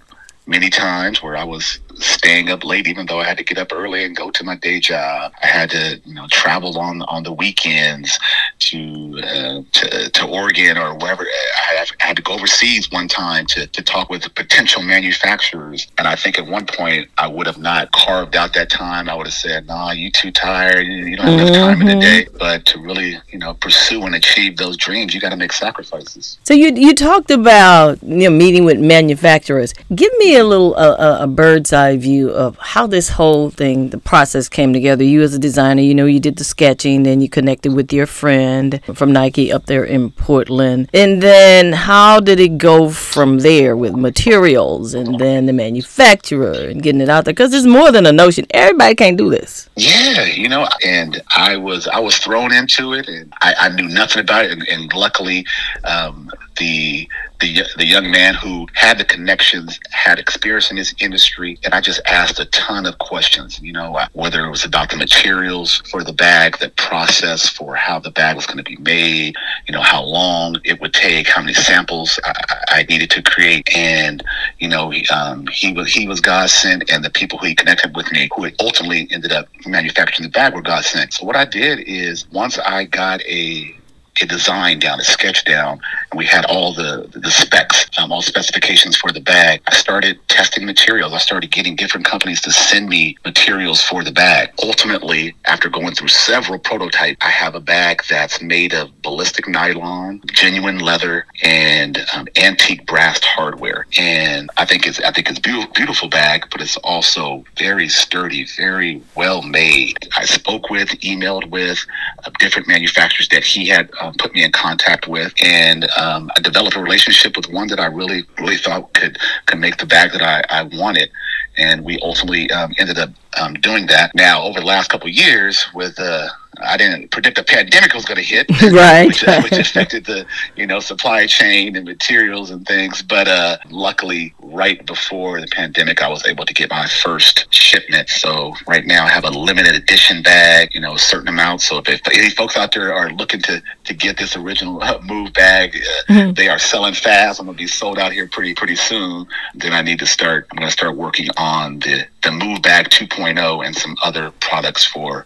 many 0.48 0.70
times 0.70 1.24
where 1.24 1.36
I 1.36 1.44
was 1.44 1.80
staying 1.98 2.50
up 2.50 2.64
late, 2.64 2.88
even 2.88 3.06
though 3.06 3.20
I 3.20 3.26
had 3.26 3.38
to 3.38 3.44
get 3.44 3.58
up 3.58 3.72
early 3.74 4.04
and 4.04 4.16
go 4.16 4.32
to 4.32 4.44
my 4.44 4.56
day 4.56 4.80
job. 4.80 5.32
I 5.42 5.48
had 5.48 5.70
to, 5.72 6.02
you 6.06 6.14
know, 6.14 6.28
travel 6.32 6.78
on 6.80 7.02
on 7.04 7.24
the 7.24 7.32
weekends 7.32 8.18
to 8.60 9.22
uh, 9.24 9.62
to, 9.72 10.10
to 10.10 10.26
Oregon 10.26 10.78
or 10.78 10.96
wherever. 10.96 11.24
I, 11.24 11.86
I, 12.00 12.06
had 12.06 12.16
to 12.18 12.22
go 12.22 12.34
overseas 12.34 12.92
one 12.92 13.08
time 13.08 13.46
to, 13.48 13.68
to 13.68 13.82
talk 13.82 14.10
with 14.10 14.34
potential 14.36 14.82
manufacturers, 14.82 15.88
and 15.98 16.08
I 16.08 16.16
think 16.16 16.38
at 16.38 16.46
one 16.46 16.66
point 16.66 17.10
I 17.18 17.28
would 17.28 17.48
have 17.48 17.58
not 17.58 17.92
carved 17.92 18.36
out 18.36 18.54
that 18.54 18.70
time. 18.70 19.10
I 19.10 19.16
would 19.16 19.28
have 19.28 19.34
said, 19.34 19.68
"Nah, 19.68 19.92
you 19.92 20.12
too 20.12 20.32
tired. 20.32 20.86
You 20.86 21.16
don't 21.16 21.28
have 21.28 21.40
enough 21.40 21.56
time 21.56 21.82
in 21.82 21.88
the 21.88 21.94
mm-hmm. 21.94 22.00
day." 22.00 22.28
But 22.38 22.66
to 22.68 22.80
really, 22.80 23.18
you 23.30 23.40
know, 23.40 23.54
pursue 23.54 24.04
and 24.04 24.16
achieve 24.16 24.58
those 24.58 24.78
dreams, 24.78 25.14
you 25.14 25.22
got 25.22 25.30
to 25.30 25.38
make 25.38 25.54
sacrifices. 25.54 26.38
So 26.44 26.54
you 26.54 26.74
you 26.76 26.94
talked 26.94 27.32
about 27.32 28.02
you 28.04 28.30
know 28.30 28.36
meeting 28.36 28.66
with 28.66 28.80
manufacturers. 28.80 29.74
Give 29.94 30.12
me 30.18 30.38
a 30.38 30.44
little 30.44 30.76
a, 30.76 31.24
a 31.24 31.28
bird's 31.28 31.74
eye 31.74 31.85
view 31.94 32.30
of 32.30 32.58
how 32.58 32.88
this 32.88 33.10
whole 33.10 33.50
thing, 33.50 33.90
the 33.90 33.98
process 33.98 34.50
came 34.50 34.74
together. 34.74 35.04
You 35.04 35.22
as 35.22 35.34
a 35.34 35.40
designer, 35.40 35.82
you 35.82 35.94
know, 35.94 36.06
you 36.06 36.20
did 36.20 36.38
the 36.38 36.44
sketching, 36.44 37.04
then 37.04 37.22
you 37.22 37.30
connected 37.30 37.74
with 37.74 37.92
your 37.94 38.06
friend 38.06 38.82
from 38.94 39.12
Nike 39.12 39.52
up 39.52 39.66
there 39.66 39.84
in 39.84 40.12
Portland. 40.12 40.90
And 40.94 41.22
then 41.22 41.74
how 41.74 42.20
did 42.20 42.40
it 42.40 42.58
go 42.58 42.90
from 42.90 43.40
there 43.40 43.76
with 43.78 43.94
materials 43.96 44.94
and 44.94 45.20
then 45.20 45.46
the 45.46 45.54
manufacturer 45.54 46.54
and 46.54 46.82
getting 46.82 47.02
it 47.02 47.10
out 47.10 47.26
there? 47.26 47.34
Because 47.34 47.52
there's 47.52 47.68
more 47.68 47.92
than 47.92 48.06
a 48.06 48.12
notion. 48.12 48.46
Everybody 48.52 48.96
can't 48.96 49.18
do 49.18 49.30
this. 49.30 49.70
Yeah, 49.76 50.24
you 50.24 50.50
know, 50.50 50.68
and 50.84 51.22
I 51.36 51.58
was 51.58 51.88
I 51.88 52.00
was 52.00 52.18
thrown 52.18 52.54
into 52.54 52.94
it 52.94 53.08
and 53.08 53.34
I, 53.42 53.54
I 53.60 53.70
knew 53.70 53.88
nothing 53.88 54.22
about 54.22 54.46
it. 54.46 54.52
And, 54.52 54.68
and 54.68 54.94
luckily, 54.94 55.46
um, 55.84 56.32
the 56.58 57.08
the 57.40 57.64
the 57.78 57.86
young 57.86 58.10
man 58.10 58.34
who 58.34 58.68
had 58.74 58.98
the 58.98 59.04
connections, 59.04 59.80
had 59.92 60.20
experience 60.20 60.70
in 60.70 60.78
this 60.78 60.94
industry, 61.00 61.60
and 61.64 61.74
I 61.74 61.82
just 61.82 62.02
asked 62.08 62.40
a 62.40 62.46
ton 62.46 62.86
of 62.86 62.98
questions. 62.98 63.60
You 63.62 63.74
know, 63.74 64.00
whether 64.14 64.46
it 64.46 64.50
was 64.50 64.64
about 64.64 64.90
the 64.90 64.98
materials 64.98 65.82
for 65.92 66.04
the 66.04 66.14
bag, 66.14 66.58
the 66.60 66.70
process 66.70 67.50
for 67.50 67.76
how 67.76 68.00
the 68.00 68.12
bag 68.12 68.36
was 68.36 68.46
going 68.46 68.58
to 68.58 68.64
be 68.64 68.78
made, 68.78 69.36
you 69.68 69.74
know, 69.74 69.82
how 69.82 70.04
long 70.04 70.58
it 70.64 70.80
would 70.82 70.94
take, 70.94 71.28
how 71.28 71.42
many 71.42 71.54
samples 71.54 72.20
I, 72.24 72.44
I 72.70 72.84
needed 72.84 73.10
to 73.12 73.22
create, 73.22 73.68
and 73.76 74.24
you 74.60 74.68
know, 74.68 74.90
he, 74.90 75.08
um, 75.10 75.48
he 75.48 75.74
was 75.74 75.94
he 75.94 76.08
was 76.08 76.22
God 76.22 76.50
sent, 76.50 76.90
and 76.90 77.04
the 77.04 77.10
people 77.10 77.38
who 77.38 77.48
he 77.48 77.56
connected 77.56 77.96
with 77.96 78.12
me, 78.12 78.30
who 78.36 78.50
ultimately 78.60 79.08
ended 79.12 79.32
up 79.32 79.48
manufacturing 79.66 80.28
the 80.28 80.32
bag, 80.32 80.54
were 80.54 80.62
God 80.62 80.86
sent. 80.86 81.14
So 81.14 81.26
what 81.26 81.36
I 81.36 81.46
did 81.46 81.80
is 81.80 82.30
once 82.32 82.58
I 82.60 82.86
got 82.86 83.22
a 83.24 83.76
a 84.22 84.26
design 84.26 84.80
down, 84.80 85.00
a 85.00 85.04
sketch 85.04 85.44
down, 85.46 85.80
we 86.16 86.26
had 86.26 86.46
all 86.46 86.74
the 86.74 87.10
the 87.14 87.32
specs, 87.32 87.86
um, 87.98 88.12
all 88.12 88.22
specifications 88.22 88.96
for 88.96 89.12
the 89.12 89.20
bag. 89.20 89.62
I 89.68 89.76
started 89.76 90.20
testing 90.28 90.66
materials. 90.66 91.14
I 91.14 91.18
started 91.18 91.52
getting 91.52 91.76
different 91.76 92.06
companies 92.06 92.42
to 92.42 92.52
send 92.52 92.90
me 92.90 93.18
materials 93.26 93.82
for 93.82 94.04
the 94.04 94.12
bag. 94.12 94.52
Ultimately, 94.64 95.36
after 95.46 95.70
going 95.70 95.94
through 95.96 96.10
several 96.10 96.60
prototypes, 96.60 97.18
I 97.22 97.30
have 97.30 97.56
a 97.56 97.60
bag 97.60 98.04
that's 98.10 98.42
made 98.42 98.74
of 98.74 98.90
ballistic 99.02 99.48
nylon, 99.48 100.22
genuine 100.32 100.80
leather, 100.80 101.26
and 101.44 102.06
um, 102.14 102.28
antique 102.38 102.86
brass 102.86 103.20
hardware. 103.24 103.86
And 103.98 104.50
I 104.58 104.66
think 104.66 104.88
it's 104.88 105.00
I 105.02 105.12
think 105.12 105.30
it's 105.30 105.40
beautiful, 105.40 105.72
beautiful 105.74 106.10
bag, 106.10 106.48
but 106.52 106.62
it's 106.62 106.78
also 106.78 107.44
very 107.58 107.90
sturdy, 107.90 108.46
very 108.58 109.02
well 109.16 109.42
made. 109.42 110.08
I 110.16 110.26
spoke 110.26 110.70
with, 110.70 110.90
emailed 111.02 111.50
with 111.50 111.80
uh, 112.24 112.32
different 112.40 112.68
manufacturers 112.68 113.30
that 113.30 113.44
he 113.44 113.68
had. 113.68 113.90
Uh, 114.00 114.12
put 114.18 114.34
me 114.34 114.44
in 114.44 114.52
contact 114.52 115.08
with, 115.08 115.34
and 115.42 115.86
um, 116.06 116.30
I 116.36 116.42
developed 116.42 116.76
a 116.76 116.82
relationship 116.82 117.36
with 117.36 117.50
one 117.50 117.68
that 117.68 117.80
I 117.80 117.88
really, 117.88 118.26
really 118.40 118.58
thought 118.58 118.94
could 118.94 119.18
could 119.48 119.60
make 119.60 119.78
the 119.78 119.86
bag 119.86 120.12
that 120.14 120.22
I, 120.22 120.38
I 120.50 120.64
wanted 120.64 121.10
and 121.58 121.84
we 121.84 122.00
ultimately 122.02 122.50
um, 122.52 122.74
ended 122.78 122.98
up 122.98 123.12
um, 123.40 123.54
doing 123.56 123.88
that. 123.88 124.14
Now, 124.16 124.44
over 124.44 124.60
the 124.60 124.66
last 124.66 124.90
couple 124.90 125.10
years, 125.10 125.66
with 125.74 126.00
uh, 126.00 126.30
I 126.64 126.78
didn't 126.78 127.12
predict 127.12 127.38
a 127.38 127.44
pandemic 127.44 127.94
was 127.94 128.06
going 128.06 128.18
to 128.18 128.24
hit, 128.24 128.50
right? 128.72 129.08
Which, 129.08 129.28
uh, 129.28 129.42
which, 129.42 129.54
affected 129.54 130.06
the 130.06 130.26
you 130.56 130.68
know 130.68 130.80
supply 130.80 131.26
chain 131.28 131.76
and 131.76 131.86
materials 131.86 132.52
and 132.52 132.66
things. 132.66 133.02
But 133.02 133.28
uh, 133.28 133.58
luckily, 133.70 134.34
right 134.40 134.86
before 134.86 135.42
the 135.42 135.48
pandemic, 135.48 136.02
I 136.02 136.08
was 136.08 136.26
able 136.26 136.46
to 136.46 136.54
get 136.54 136.70
my 136.70 136.88
first 136.88 137.52
shipment. 137.54 138.10
So 138.10 138.54
right 138.68 138.86
now, 138.86 139.06
I 139.06 139.10
have 139.10 139.26
a 139.26 139.30
limited 139.30 139.76
edition 139.76 140.22
bag, 140.22 140.74
you 140.74 140.82
know, 140.82 140.94
a 140.96 141.00
certain 141.00 141.28
amount. 141.28 141.62
So 141.62 141.80
if, 141.80 141.88
if 141.88 142.02
any 142.08 142.30
folks 142.30 142.58
out 142.58 142.74
there 142.74 142.94
are 142.94 143.12
looking 143.12 143.42
to 143.44 143.62
to 143.86 143.94
get 143.94 144.18
this 144.18 144.36
original 144.36 144.82
uh, 144.82 145.00
move 145.04 145.34
bag, 145.34 145.76
uh, 145.76 146.12
mm-hmm. 146.12 146.34
they 146.34 146.50
are 146.50 146.60
selling 146.60 146.94
fast. 146.94 147.40
I'm 147.40 147.46
going 147.46 147.58
to 147.58 147.64
be 147.64 147.68
sold 147.68 148.00
out 148.00 148.12
here 148.12 148.28
pretty 148.28 148.54
pretty 148.54 148.76
soon. 148.76 149.28
Then 149.54 149.74
I 149.74 149.82
need 149.82 150.00
to 150.00 150.06
start. 150.06 150.48
I'm 150.52 150.58
going 150.58 150.68
to 150.68 150.74
start 150.74 150.96
working 150.96 151.28
on 151.38 151.80
the 151.80 152.06
the 152.26 152.32
move 152.32 152.62
bag 152.62 152.90
2.0 152.90 153.66
and 153.66 153.76
some 153.76 153.96
other 154.04 154.32
products 154.40 154.84
for 154.86 155.26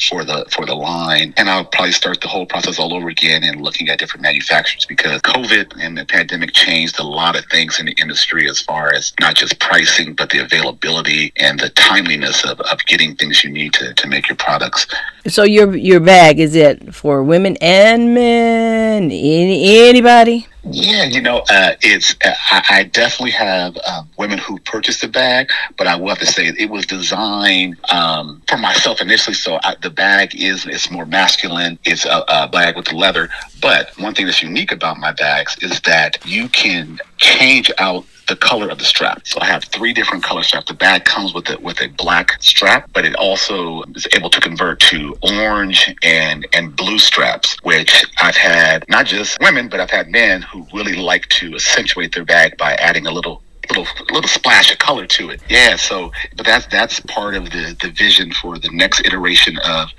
for 0.00 0.24
the 0.24 0.46
for 0.50 0.66
the 0.66 0.74
line. 0.74 1.34
And 1.36 1.48
I'll 1.48 1.64
probably 1.64 1.92
start 1.92 2.20
the 2.20 2.28
whole 2.28 2.46
process 2.46 2.78
all 2.78 2.94
over 2.94 3.08
again 3.08 3.42
and 3.44 3.60
looking 3.60 3.88
at 3.88 3.98
different 3.98 4.22
manufacturers 4.22 4.84
because 4.86 5.20
COVID 5.22 5.74
and 5.80 5.96
the 5.96 6.04
pandemic 6.04 6.52
changed 6.52 6.98
a 6.98 7.02
lot 7.02 7.36
of 7.36 7.44
things 7.46 7.78
in 7.78 7.86
the 7.86 7.96
industry 8.00 8.48
as 8.48 8.60
far 8.60 8.92
as 8.92 9.12
not 9.20 9.34
just 9.34 9.58
pricing, 9.60 10.14
but 10.14 10.30
the 10.30 10.38
availability 10.38 11.32
and 11.36 11.58
the 11.58 11.70
timeliness 11.70 12.44
of, 12.44 12.60
of 12.60 12.84
getting 12.86 13.14
things 13.16 13.42
you 13.44 13.50
need 13.50 13.72
to, 13.74 13.94
to 13.94 14.08
make 14.08 14.28
your 14.28 14.36
products. 14.36 14.86
So 15.26 15.42
your 15.42 15.76
your 15.76 16.00
bag 16.00 16.40
is 16.40 16.54
it 16.54 16.94
for 16.94 17.22
women 17.22 17.56
and 17.60 18.14
men? 18.14 19.04
Any 19.04 19.88
anybody? 19.88 20.46
Yeah, 20.64 21.04
you 21.04 21.20
know, 21.20 21.44
uh, 21.50 21.74
it's 21.82 22.16
uh, 22.24 22.34
I, 22.50 22.64
I, 22.70 22.82
definitely 22.84 23.30
have 23.30 23.78
um, 23.86 24.08
women 24.18 24.38
who 24.38 24.58
purchased 24.60 25.00
the 25.00 25.08
bag, 25.08 25.50
but 25.76 25.86
I 25.86 25.94
will 25.94 26.08
have 26.08 26.18
to 26.18 26.26
say 26.26 26.48
it 26.48 26.68
was 26.68 26.84
designed 26.84 27.76
um, 27.90 28.42
for 28.48 28.56
myself 28.56 29.00
initially. 29.00 29.34
So 29.34 29.60
I, 29.62 29.76
the 29.80 29.90
bag 29.90 30.34
is 30.34 30.66
it's 30.66 30.90
more 30.90 31.06
masculine. 31.06 31.78
It's 31.84 32.04
a, 32.04 32.24
a 32.28 32.48
bag 32.48 32.76
with 32.76 32.86
the 32.86 32.96
leather. 32.96 33.28
But 33.62 33.92
one 33.98 34.14
thing 34.14 34.26
that's 34.26 34.42
unique 34.42 34.72
about 34.72 34.98
my 34.98 35.12
bags 35.12 35.56
is 35.62 35.80
that 35.82 36.18
you 36.26 36.48
can 36.48 36.98
change 37.18 37.70
out 37.78 38.04
the 38.28 38.36
color 38.36 38.68
of 38.68 38.78
the 38.78 38.84
strap. 38.84 39.26
So 39.26 39.40
I 39.40 39.46
have 39.46 39.64
three 39.64 39.92
different 39.92 40.22
color 40.22 40.42
straps. 40.42 40.68
The 40.68 40.74
bag 40.74 41.04
comes 41.04 41.34
with 41.34 41.50
it 41.50 41.62
with 41.62 41.80
a 41.80 41.88
black 41.88 42.40
strap, 42.40 42.90
but 42.92 43.04
it 43.04 43.14
also 43.16 43.82
is 43.94 44.06
able 44.14 44.30
to 44.30 44.40
convert 44.40 44.80
to 44.80 45.16
orange 45.22 45.94
and 46.02 46.46
and 46.52 46.76
blue 46.76 46.98
straps, 46.98 47.56
which 47.62 48.04
I've 48.18 48.36
had 48.36 48.84
not 48.88 49.06
just 49.06 49.38
women, 49.40 49.68
but 49.68 49.80
I've 49.80 49.90
had 49.90 50.08
men 50.08 50.42
who 50.42 50.66
really 50.72 50.94
like 50.94 51.28
to 51.40 51.54
accentuate 51.54 52.14
their 52.14 52.24
bag 52.24 52.56
by 52.56 52.74
adding 52.74 53.06
a 53.06 53.10
little 53.10 53.42
little 53.68 53.86
little 54.10 54.28
splash 54.28 54.70
of 54.70 54.78
color 54.78 55.06
to 55.06 55.30
it. 55.30 55.40
Yeah, 55.48 55.76
so 55.76 56.12
but 56.36 56.46
that's 56.46 56.66
that's 56.66 57.00
part 57.00 57.34
of 57.34 57.50
the 57.50 57.76
the 57.80 57.90
vision 57.90 58.32
for 58.32 58.58
the 58.58 58.70
next 58.72 59.00
iteration 59.04 59.58
of 59.58 59.90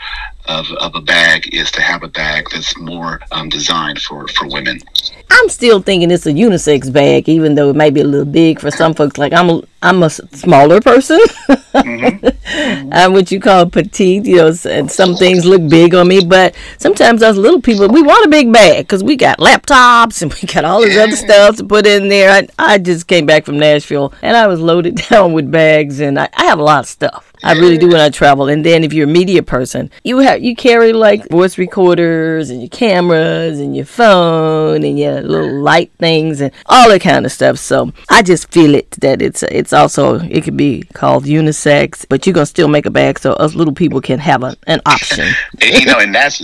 of, 0.47 0.71
of 0.73 0.95
a 0.95 1.01
bag 1.01 1.53
is 1.53 1.71
to 1.71 1.81
have 1.81 2.03
a 2.03 2.07
bag 2.07 2.47
that's 2.51 2.77
more 2.77 3.19
um, 3.31 3.49
designed 3.49 3.99
for 4.01 4.27
for 4.29 4.47
women. 4.47 4.79
I'm 5.31 5.49
still 5.49 5.81
thinking 5.81 6.09
it's 6.09 6.25
a 6.25 6.33
unisex 6.33 6.91
bag, 6.91 7.29
even 7.29 7.55
though 7.55 7.69
it 7.69 7.75
might 7.75 7.93
be 7.93 8.01
a 8.01 8.05
little 8.05 8.25
big 8.25 8.59
for 8.59 8.71
some 8.71 8.93
folks. 8.93 9.17
Like 9.17 9.31
I'm 9.31 9.49
a 9.49 9.61
I'm 9.81 10.03
a 10.03 10.09
smaller 10.09 10.81
person. 10.81 11.19
mm-hmm. 11.47 12.89
I'm 12.91 13.13
what 13.13 13.31
you 13.31 13.39
call 13.39 13.69
petite, 13.69 14.25
you 14.25 14.37
know, 14.37 14.53
and 14.65 14.91
some 14.91 15.15
things 15.15 15.45
look 15.45 15.67
big 15.69 15.93
on 15.93 16.07
me. 16.07 16.25
But 16.25 16.55
sometimes 16.79 17.21
us 17.21 17.37
little 17.37 17.61
people, 17.61 17.87
we 17.87 18.01
want 18.01 18.25
a 18.25 18.29
big 18.29 18.51
bag 18.51 18.85
because 18.85 19.03
we 19.03 19.15
got 19.15 19.37
laptops 19.37 20.21
and 20.21 20.33
we 20.41 20.47
got 20.47 20.65
all 20.65 20.81
this 20.81 20.97
other 20.97 21.15
stuff 21.15 21.57
to 21.57 21.63
put 21.63 21.85
in 21.85 22.09
there. 22.09 22.31
I, 22.31 22.47
I 22.57 22.77
just 22.79 23.07
came 23.07 23.25
back 23.25 23.45
from 23.45 23.59
Nashville 23.59 24.13
and 24.21 24.35
I 24.35 24.47
was 24.47 24.59
loaded 24.59 24.95
down 25.09 25.33
with 25.33 25.51
bags, 25.51 25.99
and 25.99 26.19
I, 26.19 26.27
I 26.33 26.45
have 26.45 26.59
a 26.59 26.63
lot 26.63 26.81
of 26.81 26.87
stuff. 26.87 27.28
I 27.43 27.53
really 27.53 27.77
do 27.77 27.87
when 27.87 27.99
I 27.99 28.09
travel. 28.09 28.47
And 28.47 28.65
then 28.65 28.83
if 28.83 28.93
you're 28.93 29.07
a 29.07 29.11
media 29.11 29.43
person, 29.43 29.89
you 30.03 30.19
have 30.19 30.41
you 30.41 30.55
carry 30.55 30.93
like 30.93 31.27
voice 31.29 31.57
recorders 31.57 32.49
and 32.49 32.61
your 32.61 32.69
cameras 32.69 33.59
and 33.59 33.75
your 33.75 33.85
phone 33.85 34.83
and 34.83 34.99
your 34.99 35.21
little 35.21 35.61
light 35.61 35.91
things 35.99 36.41
and 36.41 36.51
all 36.65 36.89
that 36.89 37.01
kind 37.01 37.25
of 37.25 37.31
stuff. 37.31 37.57
So 37.57 37.91
I 38.09 38.21
just 38.21 38.51
feel 38.51 38.75
it 38.75 38.91
that 39.01 39.21
it's 39.21 39.43
it's 39.43 39.73
also 39.73 40.19
it 40.19 40.43
could 40.43 40.57
be 40.57 40.83
called 40.93 41.25
unisex, 41.25 42.05
but 42.09 42.25
you're 42.25 42.33
gonna 42.33 42.45
still 42.45 42.67
make 42.67 42.85
a 42.85 42.91
bag 42.91 43.19
so 43.19 43.33
us 43.33 43.55
little 43.55 43.73
people 43.73 44.01
can 44.01 44.19
have 44.19 44.43
a, 44.43 44.55
an 44.67 44.81
option. 44.85 45.33
you 45.61 45.85
know, 45.85 45.99
and 45.99 46.13
that's 46.13 46.39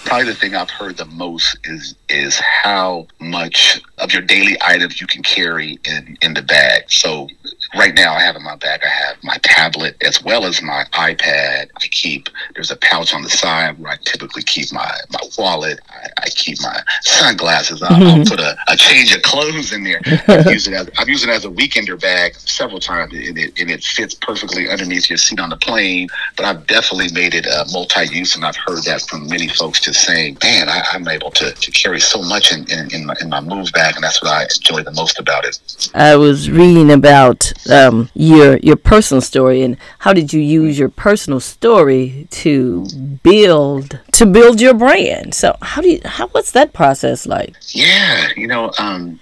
probably 0.00 0.26
the 0.26 0.34
thing 0.34 0.54
I've 0.54 0.70
heard 0.70 0.96
the 0.96 1.06
most 1.06 1.58
is 1.64 1.94
is 2.08 2.38
how 2.38 3.06
much 3.20 3.80
of 3.98 4.12
your 4.12 4.22
daily 4.22 4.56
items 4.62 5.00
you 5.00 5.06
can 5.06 5.22
carry 5.22 5.78
in 5.84 6.16
in 6.22 6.34
the 6.34 6.42
bag. 6.42 6.90
So 6.90 7.28
right 7.74 7.94
now 7.94 8.14
I 8.14 8.20
have 8.20 8.36
in 8.36 8.42
my 8.42 8.56
bag 8.56 8.80
I 8.84 8.88
have 8.88 9.16
my 9.22 9.36
tablet 9.42 9.96
as 10.02 10.22
well 10.22 10.44
as 10.44 10.62
my 10.62 10.84
iPad. 10.92 11.68
I 11.76 11.86
keep 11.90 12.28
there's 12.54 12.70
a 12.70 12.76
pouch 12.76 13.14
on 13.14 13.22
the 13.22 13.30
side 13.30 13.78
where 13.78 13.92
I 13.92 13.96
typically 14.04 14.42
keep 14.42 14.72
my 14.72 14.90
my 15.10 15.20
wallet. 15.36 15.80
I, 15.88 16.08
I 16.18 16.28
keep 16.30 16.60
my 16.60 16.80
sunglasses. 17.02 17.82
I'll, 17.82 17.90
mm-hmm. 17.90 18.20
I'll 18.20 18.24
put 18.24 18.40
a, 18.40 18.56
a, 18.68 18.76
change 18.76 19.14
of 19.14 19.22
clothes 19.22 19.72
in 19.72 19.84
there. 19.84 20.00
I've 20.28 20.46
used 20.46 20.68
it 20.68 20.74
as 20.74 20.90
I've 20.98 21.08
used 21.08 21.24
it 21.24 21.30
as 21.30 21.44
a 21.44 21.50
weekender 21.50 22.00
bag 22.00 22.34
several 22.36 22.80
times, 22.80 23.12
and 23.12 23.38
it 23.38 23.58
and 23.58 23.70
it 23.70 23.82
fits 23.82 24.14
perfectly 24.14 24.68
underneath 24.68 25.08
your 25.08 25.18
seat 25.18 25.40
on 25.40 25.50
the 25.50 25.56
plane. 25.56 26.08
But 26.36 26.46
I've 26.46 26.66
definitely 26.66 27.12
made 27.12 27.34
it 27.34 27.46
uh, 27.46 27.64
multi-use, 27.72 28.36
and 28.36 28.44
I've 28.44 28.56
heard 28.56 28.82
that 28.84 29.02
from 29.02 29.28
many 29.28 29.48
folks 29.48 29.80
just 29.80 30.02
saying, 30.02 30.38
"Man, 30.42 30.68
I, 30.68 30.82
am 30.94 31.06
able 31.08 31.30
to, 31.32 31.52
to 31.52 31.70
carry 31.70 32.00
so 32.00 32.22
much 32.22 32.52
in 32.52 32.70
in, 32.70 32.92
in 32.94 33.06
my, 33.06 33.14
in 33.20 33.28
my 33.28 33.40
move 33.40 33.70
bag, 33.72 33.94
and 33.94 34.04
that's 34.04 34.22
what 34.22 34.32
I 34.32 34.44
enjoy 34.44 34.82
the 34.82 34.92
most 34.92 35.18
about 35.18 35.44
it." 35.44 35.90
I 35.94 36.16
was 36.16 36.50
reading 36.50 36.90
about 36.90 37.52
um, 37.70 38.08
your 38.14 38.58
your 38.58 38.76
personal 38.76 39.20
story 39.20 39.62
and 39.62 39.76
how 40.00 40.12
did 40.12 40.32
you 40.32 40.40
use 40.40 40.78
your 40.78 40.88
personal 40.88 41.40
story 41.40 42.26
to 42.30 42.86
build 43.22 43.98
to 44.12 44.26
build 44.26 44.60
your 44.60 44.74
brand? 44.74 45.34
So 45.34 45.56
how 45.62 45.82
do 45.82 45.90
you 45.90 46.00
how 46.04 46.28
what's 46.28 46.52
that 46.52 46.72
process 46.72 47.26
like? 47.26 47.56
Yeah, 47.68 48.28
you 48.36 48.46
know, 48.46 48.72
um, 48.78 49.20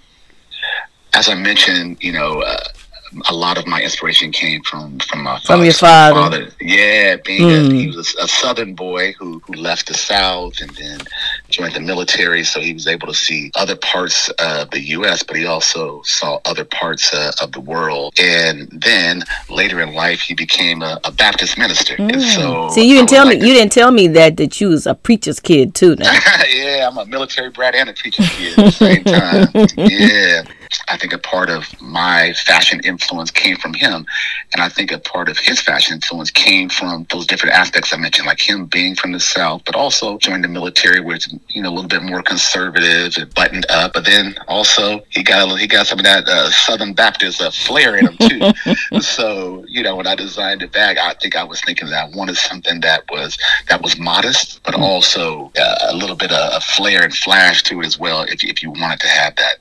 as 1.15 1.29
I 1.29 1.35
mentioned, 1.35 1.99
you 2.01 2.13
know. 2.13 2.43
Uh, 2.43 2.59
a 3.29 3.35
lot 3.35 3.59
of 3.59 3.67
my 3.67 3.83
inspiration 3.83 4.31
came 4.33 4.63
from 4.63 4.99
from 5.01 5.23
my 5.23 5.39
father. 5.41 5.47
from 5.47 5.65
your 5.65 5.73
father. 5.73 6.15
father. 6.15 6.49
Yeah, 6.61 7.17
being 7.25 7.43
mm. 7.43 7.71
a, 7.71 7.75
he 7.75 7.87
was 7.89 8.15
a, 8.17 8.27
Southern 8.29 8.75
boy 8.75 9.13
who 9.13 9.41
who 9.47 9.55
left 9.55 9.89
the 9.89 9.95
South 9.95 10.61
and 10.61 10.71
then 10.71 11.01
joined 11.49 11.75
the 11.75 11.81
military, 11.81 12.45
so 12.45 12.61
he 12.61 12.73
was 12.73 12.87
able 12.87 13.07
to 13.07 13.15
see 13.15 13.51
other 13.55 13.77
parts 13.77 14.29
of 14.39 14.71
the 14.71 14.81
U.S., 14.81 15.23
but 15.23 15.37
he 15.37 15.47
also 15.47 16.03
saw 16.03 16.39
other 16.45 16.65
parts 16.65 17.13
uh, 17.15 17.33
of 17.41 17.53
the 17.53 17.61
world. 17.61 18.15
And 18.19 18.69
then 18.71 19.23
later 19.49 19.81
in 19.81 19.95
life, 19.95 20.21
he 20.21 20.35
became 20.35 20.83
a, 20.83 21.01
a 21.05 21.13
Baptist 21.13 21.57
minister. 21.57 21.97
Mm. 21.97 22.13
And 22.13 22.23
so, 22.23 22.69
see, 22.71 22.89
you 22.89 22.97
didn't 22.97 23.09
tell 23.09 23.25
like 23.25 23.37
me 23.37 23.41
to, 23.41 23.47
you 23.47 23.55
didn't 23.55 23.73
tell 23.73 23.91
me 23.91 24.09
that 24.09 24.37
that 24.37 24.61
you 24.61 24.69
was 24.69 24.87
a 24.87 24.95
preacher's 24.95 25.41
kid 25.41 25.75
too. 25.75 25.97
Now, 26.07 26.13
yeah, 26.53 26.89
I'm 26.89 26.99
a 26.99 27.07
military 27.07 27.51
brat 27.51 27.75
and 27.75 27.89
a 27.89 27.93
preacher's 27.93 28.29
kid 28.31 28.59
at 28.59 28.65
the 28.67 28.71
same 28.71 29.05
time. 29.05 29.49
yeah. 29.77 30.43
I 30.89 30.97
think 30.97 31.13
a 31.13 31.19
part 31.19 31.51
of 31.51 31.69
my 31.81 32.33
fashion 32.33 32.81
influence 32.85 33.31
came 33.31 33.57
from 33.57 33.75
him. 33.75 34.07
And 34.53 34.63
I 34.63 34.69
think 34.69 34.93
a 34.93 34.99
part 34.99 35.29
of 35.29 35.39
his 35.39 35.61
fashion 35.61 35.95
influence 35.95 36.31
came 36.31 36.69
from 36.69 37.07
those 37.11 37.27
different 37.27 37.55
aspects 37.55 37.93
I 37.93 37.97
mentioned, 37.97 38.27
like 38.27 38.41
him 38.41 38.67
being 38.67 38.95
from 38.95 39.13
the 39.13 39.21
South, 39.21 39.63
but 39.65 39.75
also 39.75 40.19
joined 40.19 40.45
the 40.45 40.49
military 40.49 41.01
where 41.01 41.17
it's, 41.17 41.33
you 41.49 41.63
know, 41.63 41.71
a 41.71 41.75
little 41.75 41.89
bit 41.89 42.03
more 42.03 42.23
conservative 42.23 43.15
and 43.17 43.35
buttoned 43.35 43.67
up. 43.71 43.93
But 43.95 44.05
then 44.05 44.37
also 44.49 45.01
he 45.11 45.23
got, 45.23 45.59
he 45.59 45.67
got 45.67 45.87
some 45.87 45.99
of 45.99 46.05
that 46.05 46.27
uh, 46.27 46.51
Southern 46.51 46.93
Baptist 46.95 47.41
uh, 47.41 47.51
flair 47.51 47.97
in 47.97 48.07
him 48.07 48.17
too. 48.29 49.01
so, 49.01 49.65
you 49.69 49.83
know, 49.83 49.97
when 49.97 50.07
I 50.07 50.15
designed 50.15 50.61
the 50.61 50.69
bag, 50.69 50.99
I 50.99 51.15
think 51.15 51.37
I 51.37 51.45
was 51.45 51.61
thinking 51.63 51.89
that 51.89 52.07
I 52.07 52.17
wanted 52.17 52.37
something 52.37 52.81
that 52.81 53.05
was, 53.11 53.39
that 53.69 53.83
was 53.83 53.99
modest, 53.99 54.63
but 54.63 54.75
also 54.75 55.53
uh, 55.59 55.77
a 55.89 55.97
little 55.97 56.17
bit 56.17 56.33
of 56.33 56.55
a 56.55 56.61
flair 56.61 57.03
and 57.03 57.15
flash 57.15 57.63
to 57.65 57.81
it 57.81 57.87
as 57.87 57.99
well, 57.99 58.23
if, 58.23 58.45
if 58.45 58.63
you 58.63 58.71
wanted 58.71 59.01
to 59.01 59.09
have 59.09 59.37
that. 59.37 59.57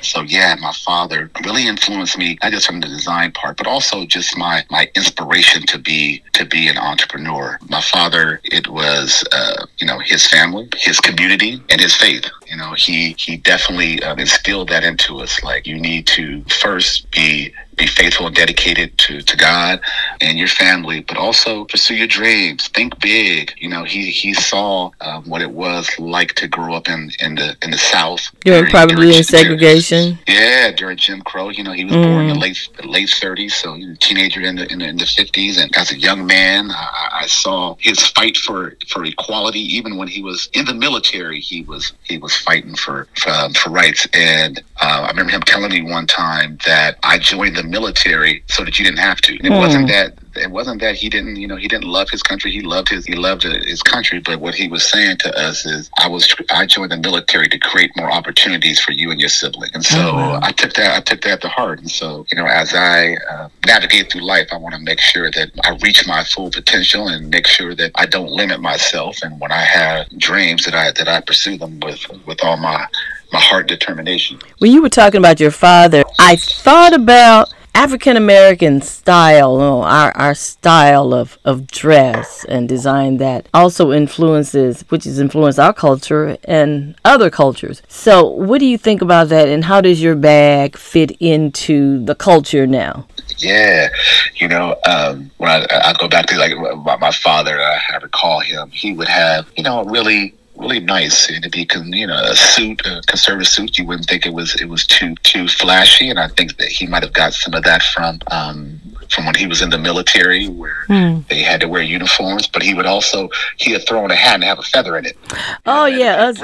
So 0.00 0.22
yeah, 0.22 0.56
my 0.60 0.72
father 0.72 1.30
really 1.44 1.66
influenced 1.66 2.18
me, 2.18 2.38
not 2.42 2.52
just 2.52 2.66
from 2.66 2.80
the 2.80 2.88
design 2.88 3.32
part, 3.32 3.56
but 3.56 3.66
also 3.66 4.06
just 4.06 4.36
my 4.36 4.64
my 4.70 4.90
inspiration 4.94 5.66
to 5.66 5.78
be 5.78 6.22
to 6.32 6.44
be 6.44 6.68
an 6.68 6.78
entrepreneur. 6.78 7.58
My 7.68 7.80
father, 7.80 8.40
it 8.44 8.68
was 8.68 9.24
uh, 9.32 9.66
you 9.78 9.86
know 9.86 9.98
his 9.98 10.26
family, 10.26 10.68
his 10.76 11.00
community, 11.00 11.62
and 11.70 11.80
his 11.80 11.94
faith. 11.94 12.28
You 12.46 12.56
know, 12.56 12.72
he 12.72 13.14
he 13.18 13.36
definitely 13.36 14.02
uh, 14.02 14.14
instilled 14.16 14.68
that 14.68 14.84
into 14.84 15.18
us. 15.20 15.42
Like 15.42 15.66
you 15.66 15.78
need 15.78 16.06
to 16.08 16.42
first 16.44 17.10
be 17.10 17.52
be 17.76 17.86
faithful 17.86 18.26
and 18.26 18.36
dedicated 18.36 18.96
to, 18.98 19.20
to 19.22 19.36
God 19.36 19.80
and 20.20 20.38
your 20.38 20.48
family, 20.48 21.00
but 21.00 21.16
also 21.16 21.64
pursue 21.64 21.94
your 21.94 22.06
dreams. 22.06 22.68
Think 22.68 22.98
big. 23.00 23.52
You 23.58 23.68
know, 23.68 23.84
he 23.84 24.10
he 24.10 24.34
saw 24.34 24.90
um, 25.00 25.24
what 25.24 25.42
it 25.42 25.50
was 25.50 25.88
like 25.98 26.34
to 26.34 26.48
grow 26.48 26.74
up 26.74 26.88
in, 26.88 27.10
in 27.20 27.34
the 27.34 27.56
in 27.62 27.70
the 27.70 27.78
South. 27.78 28.30
During, 28.40 28.70
probably 28.70 29.06
during, 29.06 29.18
in 29.18 29.24
segregation. 29.24 30.18
During, 30.26 30.42
yeah, 30.42 30.72
during 30.72 30.96
Jim 30.98 31.22
Crow. 31.22 31.48
You 31.48 31.64
know, 31.64 31.72
he 31.72 31.84
was 31.84 31.94
mm. 31.94 32.02
born 32.02 32.22
in 32.22 32.28
the 32.28 32.34
mm. 32.34 32.42
late 32.42 32.68
the 32.76 32.86
late 32.86 33.10
thirties, 33.10 33.54
so 33.54 33.74
he 33.74 33.86
was 33.86 33.96
a 33.96 33.98
teenager 33.98 34.40
in 34.40 34.56
the 34.56 34.70
in 34.70 34.78
the, 34.78 34.88
in 34.88 34.96
the 34.96 35.06
fifties. 35.06 35.58
And 35.60 35.74
as 35.76 35.90
a 35.92 35.98
young 35.98 36.26
man, 36.26 36.70
I, 36.70 37.22
I 37.22 37.26
saw 37.26 37.76
his 37.78 37.98
fight 38.08 38.36
for 38.36 38.76
for 38.88 39.04
equality. 39.04 39.60
Even 39.60 39.96
when 39.96 40.08
he 40.08 40.22
was 40.22 40.48
in 40.52 40.64
the 40.64 40.74
military, 40.74 41.40
he 41.40 41.62
was 41.62 41.92
he 42.04 42.18
was 42.18 42.36
fighting 42.36 42.74
for 42.74 43.08
for, 43.16 43.30
um, 43.30 43.54
for 43.54 43.70
rights. 43.70 44.06
And 44.12 44.62
uh, 44.80 45.04
I 45.06 45.08
remember 45.08 45.32
him 45.32 45.42
telling 45.42 45.70
me 45.70 45.82
one 45.82 46.06
time 46.06 46.58
that 46.66 46.98
I 47.02 47.18
joined 47.18 47.56
the 47.56 47.61
the 47.62 47.68
military 47.68 48.44
so 48.48 48.64
that 48.64 48.78
you 48.78 48.84
didn't 48.84 48.98
have 48.98 49.20
to. 49.22 49.36
And 49.36 49.46
it 49.46 49.50
wasn't 49.50 49.84
hmm. 49.84 49.92
that 49.92 50.18
it 50.36 50.50
wasn't 50.50 50.80
that 50.80 50.94
he 50.94 51.08
didn't, 51.08 51.36
you 51.36 51.46
know, 51.46 51.56
he 51.56 51.68
didn't 51.68 51.88
love 51.88 52.08
his 52.10 52.22
country. 52.22 52.50
He 52.50 52.62
loved 52.62 52.88
his, 52.88 53.06
he 53.06 53.14
loved 53.14 53.42
his 53.42 53.82
country. 53.82 54.20
But 54.20 54.40
what 54.40 54.54
he 54.54 54.68
was 54.68 54.88
saying 54.88 55.18
to 55.18 55.38
us 55.38 55.66
is, 55.66 55.90
I 55.98 56.08
was, 56.08 56.34
I 56.50 56.66
joined 56.66 56.92
the 56.92 56.96
military 56.96 57.48
to 57.48 57.58
create 57.58 57.90
more 57.96 58.10
opportunities 58.10 58.80
for 58.80 58.92
you 58.92 59.10
and 59.10 59.20
your 59.20 59.28
sibling. 59.28 59.70
And 59.74 59.84
so 59.84 59.98
oh, 59.98 60.14
wow. 60.14 60.40
I 60.42 60.52
took 60.52 60.72
that, 60.74 60.96
I 60.96 61.00
took 61.00 61.20
that 61.22 61.40
to 61.42 61.48
heart. 61.48 61.80
And 61.80 61.90
so, 61.90 62.26
you 62.30 62.36
know, 62.36 62.46
as 62.46 62.74
I 62.74 63.14
uh, 63.30 63.48
navigate 63.66 64.12
through 64.12 64.22
life, 64.22 64.48
I 64.52 64.56
want 64.56 64.74
to 64.74 64.80
make 64.80 65.00
sure 65.00 65.30
that 65.30 65.50
I 65.64 65.76
reach 65.82 66.06
my 66.06 66.24
full 66.24 66.50
potential 66.50 67.08
and 67.08 67.30
make 67.30 67.46
sure 67.46 67.74
that 67.74 67.92
I 67.94 68.06
don't 68.06 68.30
limit 68.30 68.60
myself. 68.60 69.18
And 69.22 69.38
when 69.40 69.52
I 69.52 69.62
have 69.62 70.08
dreams, 70.18 70.64
that 70.64 70.74
I 70.74 70.92
that 70.92 71.08
I 71.08 71.20
pursue 71.20 71.58
them 71.58 71.80
with 71.80 72.04
with 72.26 72.42
all 72.44 72.56
my 72.56 72.86
my 73.32 73.40
heart 73.40 73.66
determination. 73.66 74.38
When 74.58 74.72
you 74.72 74.82
were 74.82 74.90
talking 74.90 75.18
about 75.18 75.40
your 75.40 75.50
father, 75.50 76.04
I 76.18 76.36
thought 76.36 76.92
about 76.92 77.52
African 77.74 78.16
American 78.16 78.82
style, 78.82 79.60
our, 79.60 80.14
our 80.16 80.34
style 80.34 81.14
of, 81.14 81.38
of 81.44 81.66
dress 81.66 82.44
and 82.44 82.68
design 82.68 83.16
that 83.16 83.48
also 83.54 83.92
influences, 83.92 84.82
which 84.90 85.04
has 85.04 85.18
influenced 85.18 85.58
our 85.58 85.72
culture 85.72 86.36
and 86.44 86.94
other 87.04 87.30
cultures. 87.30 87.82
So, 87.88 88.28
what 88.28 88.58
do 88.58 88.66
you 88.66 88.76
think 88.76 89.00
about 89.00 89.30
that, 89.30 89.48
and 89.48 89.64
how 89.64 89.80
does 89.80 90.02
your 90.02 90.16
bag 90.16 90.76
fit 90.76 91.12
into 91.12 92.04
the 92.04 92.14
culture 92.14 92.66
now? 92.66 93.06
Yeah, 93.38 93.88
you 94.36 94.48
know, 94.48 94.76
um, 94.86 95.30
when 95.38 95.50
I, 95.50 95.66
I 95.70 95.94
go 95.98 96.08
back 96.08 96.26
to 96.26 96.38
like 96.38 96.56
my, 96.56 96.96
my 96.96 97.10
father, 97.10 97.58
I, 97.58 97.80
I 97.94 97.96
recall 97.96 98.40
him. 98.40 98.70
He 98.70 98.92
would 98.92 99.08
have, 99.08 99.46
you 99.56 99.64
know, 99.64 99.84
really 99.84 100.34
really 100.62 100.80
nice 100.80 101.28
and 101.28 101.42
to 101.44 101.50
be 101.50 101.66
you 101.86 102.06
know 102.06 102.20
a 102.22 102.34
suit 102.34 102.80
a 102.86 103.00
conservative 103.06 103.48
suit 103.48 103.76
you 103.78 103.84
wouldn't 103.84 104.08
think 104.08 104.24
it 104.24 104.32
was 104.32 104.54
it 104.60 104.68
was 104.68 104.86
too 104.86 105.14
too 105.22 105.46
flashy 105.48 106.08
and 106.08 106.18
i 106.18 106.28
think 106.28 106.56
that 106.58 106.68
he 106.68 106.86
might 106.86 107.02
have 107.02 107.12
got 107.12 107.34
some 107.34 107.52
of 107.54 107.62
that 107.64 107.82
from 107.82 108.18
um 108.30 108.80
from 109.10 109.26
when 109.26 109.34
he 109.34 109.46
was 109.46 109.60
in 109.60 109.68
the 109.68 109.76
military, 109.76 110.48
where 110.48 110.84
Hmm. 110.86 111.20
they 111.28 111.42
had 111.42 111.60
to 111.60 111.68
wear 111.68 111.82
uniforms. 111.82 112.46
But 112.46 112.62
he 112.62 112.72
would 112.72 112.86
also 112.86 113.28
he 113.58 113.72
had 113.72 113.86
thrown 113.86 114.10
a 114.10 114.14
hat 114.14 114.36
and 114.36 114.44
have 114.44 114.58
a 114.58 114.62
feather 114.62 114.96
in 114.96 115.04
it. 115.04 115.18
Oh 115.66 115.84
You 115.84 115.98
know, 115.98 116.04
yeah, 116.04 116.14
us, 116.28 116.42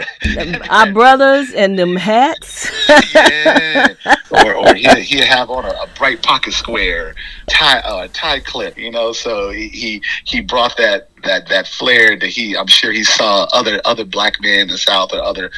our 0.68 0.92
brothers 0.92 1.50
and 1.54 1.78
them 1.78 1.96
hats. 1.96 2.70
yeah. 3.14 3.94
Or, 4.30 4.54
or 4.54 4.74
he'd, 4.74 4.98
he'd 4.98 5.24
have 5.24 5.48
on 5.48 5.64
a, 5.64 5.68
a 5.70 5.86
bright 5.96 6.22
pocket 6.22 6.52
square 6.52 7.14
tie, 7.46 7.78
uh, 7.80 8.08
tie 8.12 8.40
clip, 8.40 8.76
you 8.76 8.90
know. 8.90 9.12
So 9.12 9.48
he, 9.50 9.68
he 9.68 10.02
he 10.24 10.40
brought 10.42 10.76
that 10.76 11.08
that 11.24 11.48
that 11.48 11.68
flair 11.68 12.16
that 12.16 12.26
he 12.28 12.56
I'm 12.56 12.66
sure 12.66 12.92
he 12.92 13.04
saw 13.04 13.44
other 13.52 13.80
other 13.84 14.04
black 14.04 14.40
men 14.40 14.60
in 14.60 14.68
the 14.68 14.78
South 14.78 15.12
or 15.12 15.22
other 15.22 15.50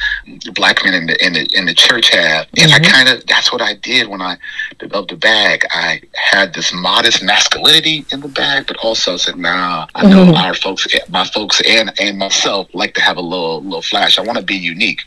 black 0.53 0.83
men 0.83 0.93
in 0.93 1.05
the 1.07 1.25
in 1.25 1.33
the 1.33 1.47
in 1.53 1.65
the 1.65 1.73
church 1.73 2.09
have, 2.09 2.47
and 2.57 2.71
I 2.71 2.79
kind 2.79 3.09
of 3.09 3.25
that's 3.27 3.51
what 3.51 3.61
I 3.61 3.75
did 3.75 4.07
when 4.07 4.21
I 4.21 4.37
developed 4.79 5.11
the 5.11 5.17
bag. 5.17 5.65
I 5.71 6.01
had 6.15 6.53
this 6.53 6.73
modest 6.73 7.23
masculinity 7.23 8.05
in 8.11 8.21
the 8.21 8.27
bag, 8.27 8.67
but 8.67 8.77
also 8.77 9.17
said, 9.17 9.37
Nah, 9.37 9.87
I 9.95 10.03
know 10.07 10.25
Mhm. 10.25 10.37
our 10.37 10.53
folks, 10.53 10.87
my 11.09 11.25
folks, 11.25 11.61
and 11.67 11.91
and 11.99 12.17
myself 12.17 12.67
like 12.73 12.93
to 12.95 13.01
have 13.01 13.17
a 13.17 13.21
little 13.21 13.63
little 13.63 13.81
flash. 13.81 14.17
I 14.17 14.21
want 14.21 14.37
to 14.37 14.43
be 14.43 14.55
unique 14.55 15.01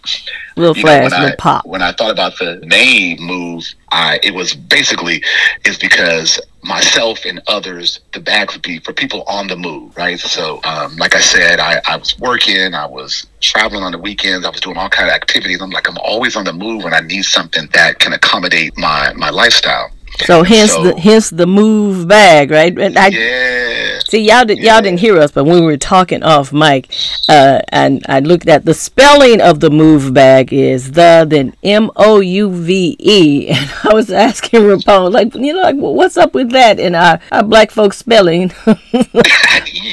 little 0.56 0.76
you 0.76 0.82
flash, 0.82 1.02
when 1.02 1.10
little 1.12 1.26
I, 1.28 1.36
pop. 1.36 1.66
When 1.66 1.82
I 1.82 1.92
thought 1.92 2.10
about 2.10 2.38
the 2.38 2.56
name 2.64 3.18
move, 3.20 3.64
I 3.92 4.20
it 4.22 4.34
was 4.34 4.54
basically 4.54 5.22
is 5.64 5.78
because 5.78 6.40
myself 6.64 7.24
and 7.24 7.40
others, 7.46 8.00
the 8.12 8.20
bag 8.20 8.50
would 8.52 8.62
be 8.62 8.78
for 8.78 8.92
people 8.92 9.22
on 9.24 9.46
the 9.46 9.56
move, 9.56 9.96
right? 9.96 10.18
So, 10.18 10.60
um, 10.64 10.96
like 10.96 11.14
I 11.14 11.20
said, 11.20 11.60
I, 11.60 11.80
I 11.86 11.96
was 11.96 12.18
working, 12.18 12.74
I 12.74 12.86
was 12.86 13.26
traveling 13.40 13.82
on 13.82 13.92
the 13.92 13.98
weekends, 13.98 14.46
I 14.46 14.50
was 14.50 14.60
doing 14.60 14.76
all 14.76 14.88
kind 14.88 15.08
of 15.08 15.14
activities. 15.14 15.60
I'm 15.60 15.70
like, 15.70 15.88
I'm 15.88 15.98
always 15.98 16.36
on 16.36 16.44
the 16.44 16.52
move, 16.52 16.84
and 16.84 16.94
I 16.94 17.00
need 17.00 17.24
something 17.24 17.68
that 17.72 17.98
can 17.98 18.12
accommodate 18.12 18.76
my 18.76 19.12
my 19.14 19.30
lifestyle. 19.30 19.90
So 20.18 20.42
hence 20.44 20.72
so- 20.72 20.82
the 20.82 21.00
hence 21.00 21.30
the 21.30 21.46
move 21.46 22.06
bag, 22.08 22.50
right? 22.50 22.76
And 22.78 22.96
I 22.96 23.08
Yeah, 23.08 23.98
see 24.06 24.20
y'all 24.20 24.44
did 24.44 24.58
y'all 24.58 24.80
didn't 24.80 25.00
hear 25.00 25.18
us, 25.18 25.32
but 25.32 25.44
when 25.44 25.56
we 25.56 25.62
were 25.66 25.76
talking 25.76 26.22
off 26.22 26.52
mic, 26.52 26.88
uh, 27.28 27.60
and 27.70 28.02
I 28.08 28.20
looked 28.20 28.48
at 28.48 28.64
the 28.64 28.74
spelling 28.74 29.40
of 29.40 29.60
the 29.60 29.70
move 29.70 30.14
bag 30.14 30.52
is 30.52 30.92
the 30.92 31.26
then 31.28 31.54
M 31.64 31.90
O 31.96 32.20
U 32.20 32.50
V 32.50 32.96
E, 32.98 33.48
and 33.50 33.70
I 33.84 33.92
was 33.92 34.10
asking 34.10 34.60
Rapone 34.62 35.12
like 35.12 35.34
you 35.34 35.52
know 35.52 35.62
like 35.62 35.76
well, 35.76 35.94
what's 35.94 36.16
up 36.16 36.32
with 36.34 36.50
that 36.50 36.78
in 36.78 36.94
our, 36.94 37.18
our 37.32 37.42
black 37.42 37.70
folks 37.70 37.98
spelling? 37.98 38.52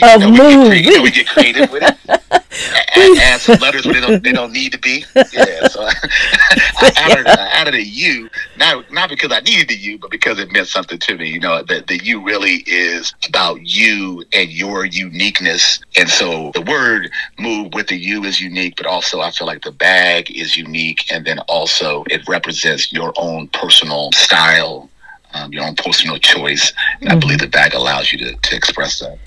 Of 0.03 0.21
know, 0.21 0.29
we 0.31 0.37
move. 0.37 0.67
crea- 0.69 0.81
you 0.83 0.97
know, 0.97 1.03
we 1.03 1.11
get 1.11 1.27
creative 1.27 1.71
with 1.71 1.83
it. 1.83 1.97
Add, 2.09 3.17
add 3.19 3.39
some 3.41 3.59
letters 3.59 3.85
where 3.85 3.93
they 3.95 4.01
don't, 4.01 4.23
they 4.23 4.31
don't 4.31 4.51
need 4.51 4.71
to 4.71 4.79
be. 4.79 5.05
Yeah, 5.15 5.67
so 5.67 5.83
I 5.83 6.91
added, 6.97 7.27
I 7.27 7.47
added 7.53 7.75
a 7.75 7.83
U, 7.83 8.29
not 8.57 8.91
not 8.91 9.09
because 9.09 9.31
I 9.31 9.39
needed 9.41 9.67
the 9.69 9.75
U, 9.75 9.97
but 9.99 10.09
because 10.11 10.37
it 10.37 10.51
meant 10.51 10.67
something 10.67 10.99
to 10.99 11.17
me. 11.17 11.29
You 11.29 11.39
know, 11.39 11.63
that 11.63 11.87
the 11.87 11.97
U 12.03 12.21
really 12.21 12.63
is 12.67 13.13
about 13.27 13.65
you 13.65 14.23
and 14.33 14.49
your 14.49 14.85
uniqueness. 14.85 15.79
And 15.97 16.09
so 16.09 16.51
the 16.53 16.61
word 16.61 17.09
move 17.39 17.73
with 17.73 17.87
the 17.87 17.97
U 17.97 18.23
is 18.25 18.39
unique, 18.39 18.75
but 18.77 18.85
also 18.85 19.21
I 19.21 19.31
feel 19.31 19.47
like 19.47 19.63
the 19.63 19.71
bag 19.71 20.29
is 20.29 20.55
unique. 20.55 21.11
And 21.11 21.25
then 21.25 21.39
also 21.39 22.03
it 22.09 22.27
represents 22.27 22.91
your 22.91 23.13
own 23.17 23.47
personal 23.47 24.11
style, 24.11 24.89
um, 25.33 25.51
your 25.51 25.65
own 25.65 25.75
personal 25.75 26.17
choice. 26.17 26.73
And 26.99 27.09
I 27.09 27.15
believe 27.15 27.39
the 27.39 27.47
bag 27.47 27.73
allows 27.73 28.11
you 28.11 28.19
to, 28.19 28.35
to 28.35 28.55
express 28.55 28.99
that. 28.99 29.17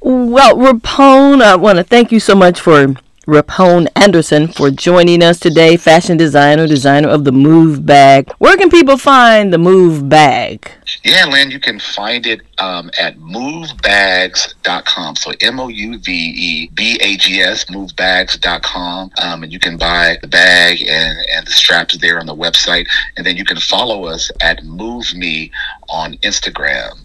Well, 0.00 0.56
Rapone, 0.56 1.42
I 1.42 1.56
want 1.56 1.78
to 1.78 1.84
thank 1.84 2.10
you 2.10 2.20
so 2.20 2.34
much 2.34 2.60
for 2.60 2.94
Rapone 3.26 3.86
Anderson 3.94 4.48
for 4.48 4.70
joining 4.70 5.22
us 5.22 5.38
today, 5.38 5.76
fashion 5.76 6.16
designer, 6.16 6.66
designer 6.66 7.08
of 7.08 7.22
the 7.24 7.30
Mouve 7.30 7.86
Bag. 7.86 8.32
Where 8.38 8.56
can 8.56 8.68
people 8.68 8.96
find 8.96 9.52
the 9.52 9.58
Mouve 9.58 10.08
Bag? 10.08 10.68
Yeah, 11.04 11.26
Lynn, 11.26 11.52
you 11.52 11.60
can 11.60 11.78
find 11.78 12.26
it 12.26 12.40
um, 12.58 12.90
at 12.98 13.18
mouvebags.com. 13.18 15.14
So 15.16 15.32
M 15.40 15.60
O 15.60 15.68
U 15.68 15.98
V 15.98 16.12
E 16.12 16.68
B 16.74 16.98
A 17.00 17.16
G 17.16 17.40
S, 17.40 17.66
mouvebags.com. 17.66 19.10
Um, 19.18 19.44
and 19.44 19.52
you 19.52 19.60
can 19.60 19.76
buy 19.76 20.18
the 20.20 20.28
bag 20.28 20.80
and, 20.82 21.18
and 21.32 21.46
the 21.46 21.52
straps 21.52 21.96
there 21.98 22.18
on 22.18 22.26
the 22.26 22.34
website. 22.34 22.88
And 23.16 23.24
then 23.24 23.36
you 23.36 23.44
can 23.44 23.58
follow 23.58 24.04
us 24.06 24.32
at 24.40 24.64
Mouve 24.64 25.14
Me 25.14 25.52
on 25.88 26.14
Instagram. 26.18 26.98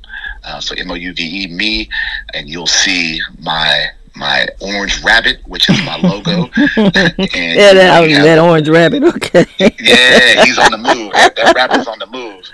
Uh, 0.43 0.59
so 0.59 0.73
M 0.75 0.89
O 0.89 0.95
U 0.95 1.13
V 1.13 1.43
E 1.43 1.47
me, 1.47 1.89
and 2.33 2.49
you'll 2.49 2.65
see 2.65 3.19
my 3.39 3.89
my 4.17 4.47
orange 4.61 5.03
rabbit, 5.03 5.37
which 5.45 5.69
is 5.69 5.77
my 5.85 5.97
logo. 5.97 6.49
and 6.77 6.93
Yeah, 7.55 7.73
that, 7.73 8.09
have- 8.09 8.23
that 8.23 8.39
orange 8.39 8.67
rabbit. 8.69 9.03
Okay. 9.03 9.45
yeah, 9.79 10.43
he's 10.43 10.57
on 10.57 10.71
the 10.71 10.77
move. 10.77 11.11
That, 11.17 11.35
that 11.35 11.55
rabbit's 11.55 11.87
on 11.87 11.99
the 11.99 12.07
move. 12.07 12.45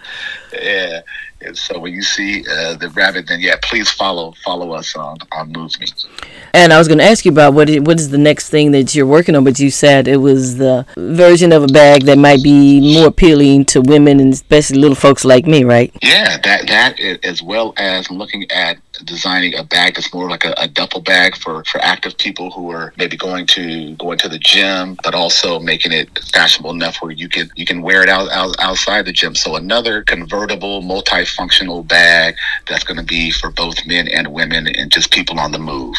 Yeah. 0.54 1.02
And 1.42 1.58
so 1.58 1.78
when 1.78 1.94
you 1.94 2.02
see 2.02 2.42
uh, 2.50 2.76
the 2.76 2.90
rabbit, 2.96 3.28
then 3.28 3.42
yeah, 3.42 3.56
please 3.62 3.90
follow 3.92 4.34
follow 4.46 4.72
us 4.72 4.96
on 4.96 5.18
on 5.34 5.52
Mouve 5.52 5.78
Me. 5.80 5.88
And 6.54 6.72
I 6.72 6.78
was 6.78 6.88
going 6.88 7.00
to 7.00 7.04
ask 7.04 7.26
you 7.26 7.32
about 7.32 7.54
what 7.54 7.70
is, 7.70 7.82
what 7.82 8.00
is 8.00 8.10
the 8.12 8.18
next 8.18 8.50
thing 8.50 8.72
that 8.72 8.96
you're 8.96 9.06
working 9.08 9.36
on, 9.36 9.44
but 9.44 9.60
you 9.60 9.70
said 9.70 10.08
it 10.08 10.18
was 10.18 10.56
the 10.58 10.86
version 10.96 11.52
of 11.52 11.64
a 11.64 11.68
bag 11.68 12.04
that 12.04 12.18
might 12.18 12.42
be 12.44 12.96
more 12.96 13.08
appealing 13.08 13.66
to 13.66 13.82
women 13.82 14.20
and 14.22 14.32
especially 14.34 14.78
little 14.80 14.96
folks 14.96 15.26
like 15.26 15.46
me, 15.46 15.64
right? 15.66 15.94
Yeah, 16.02 16.38
that 16.44 16.68
that 16.68 17.00
as 17.26 17.42
well 17.44 17.74
as 17.78 18.10
looking 18.10 18.50
at 18.52 18.78
designing 19.04 19.56
a 19.56 19.64
bag 19.64 19.96
that's 19.96 20.14
more 20.14 20.30
like 20.30 20.46
a, 20.46 20.54
a 20.58 20.68
duffel 20.68 21.02
bag 21.02 21.36
for 21.36 21.64
for 21.66 21.80
active 21.82 22.18
people 22.18 22.52
who 22.52 22.72
are 22.72 22.94
maybe 22.98 23.18
going 23.18 23.46
to 23.48 23.96
going 23.96 24.18
to 24.20 24.30
the 24.30 24.40
gym, 24.40 24.98
but 25.04 25.16
also 25.16 25.60
making 25.60 25.92
it 25.92 26.08
fashionable 26.32 26.72
enough 26.72 26.98
where 27.02 27.12
you 27.12 27.28
can 27.28 27.50
you 27.56 27.66
can 27.66 27.82
wear 27.82 28.04
it 28.04 28.10
out, 28.10 28.30
out 28.32 28.56
outside 28.60 29.06
the 29.06 29.12
gym. 29.12 29.36
So 29.36 29.56
another 29.56 30.04
convertible, 30.04 30.82
multifunctional 30.82 31.88
bag 31.88 32.36
that's 32.68 32.84
going 32.84 32.98
to 32.98 33.06
be 33.06 33.32
for 33.32 33.52
both 33.52 33.86
men 33.86 34.08
and 34.08 34.28
women 34.28 34.68
and 34.68 34.92
just 34.92 35.12
people 35.12 35.40
on 35.40 35.52
the 35.52 35.60
move. 35.60 35.96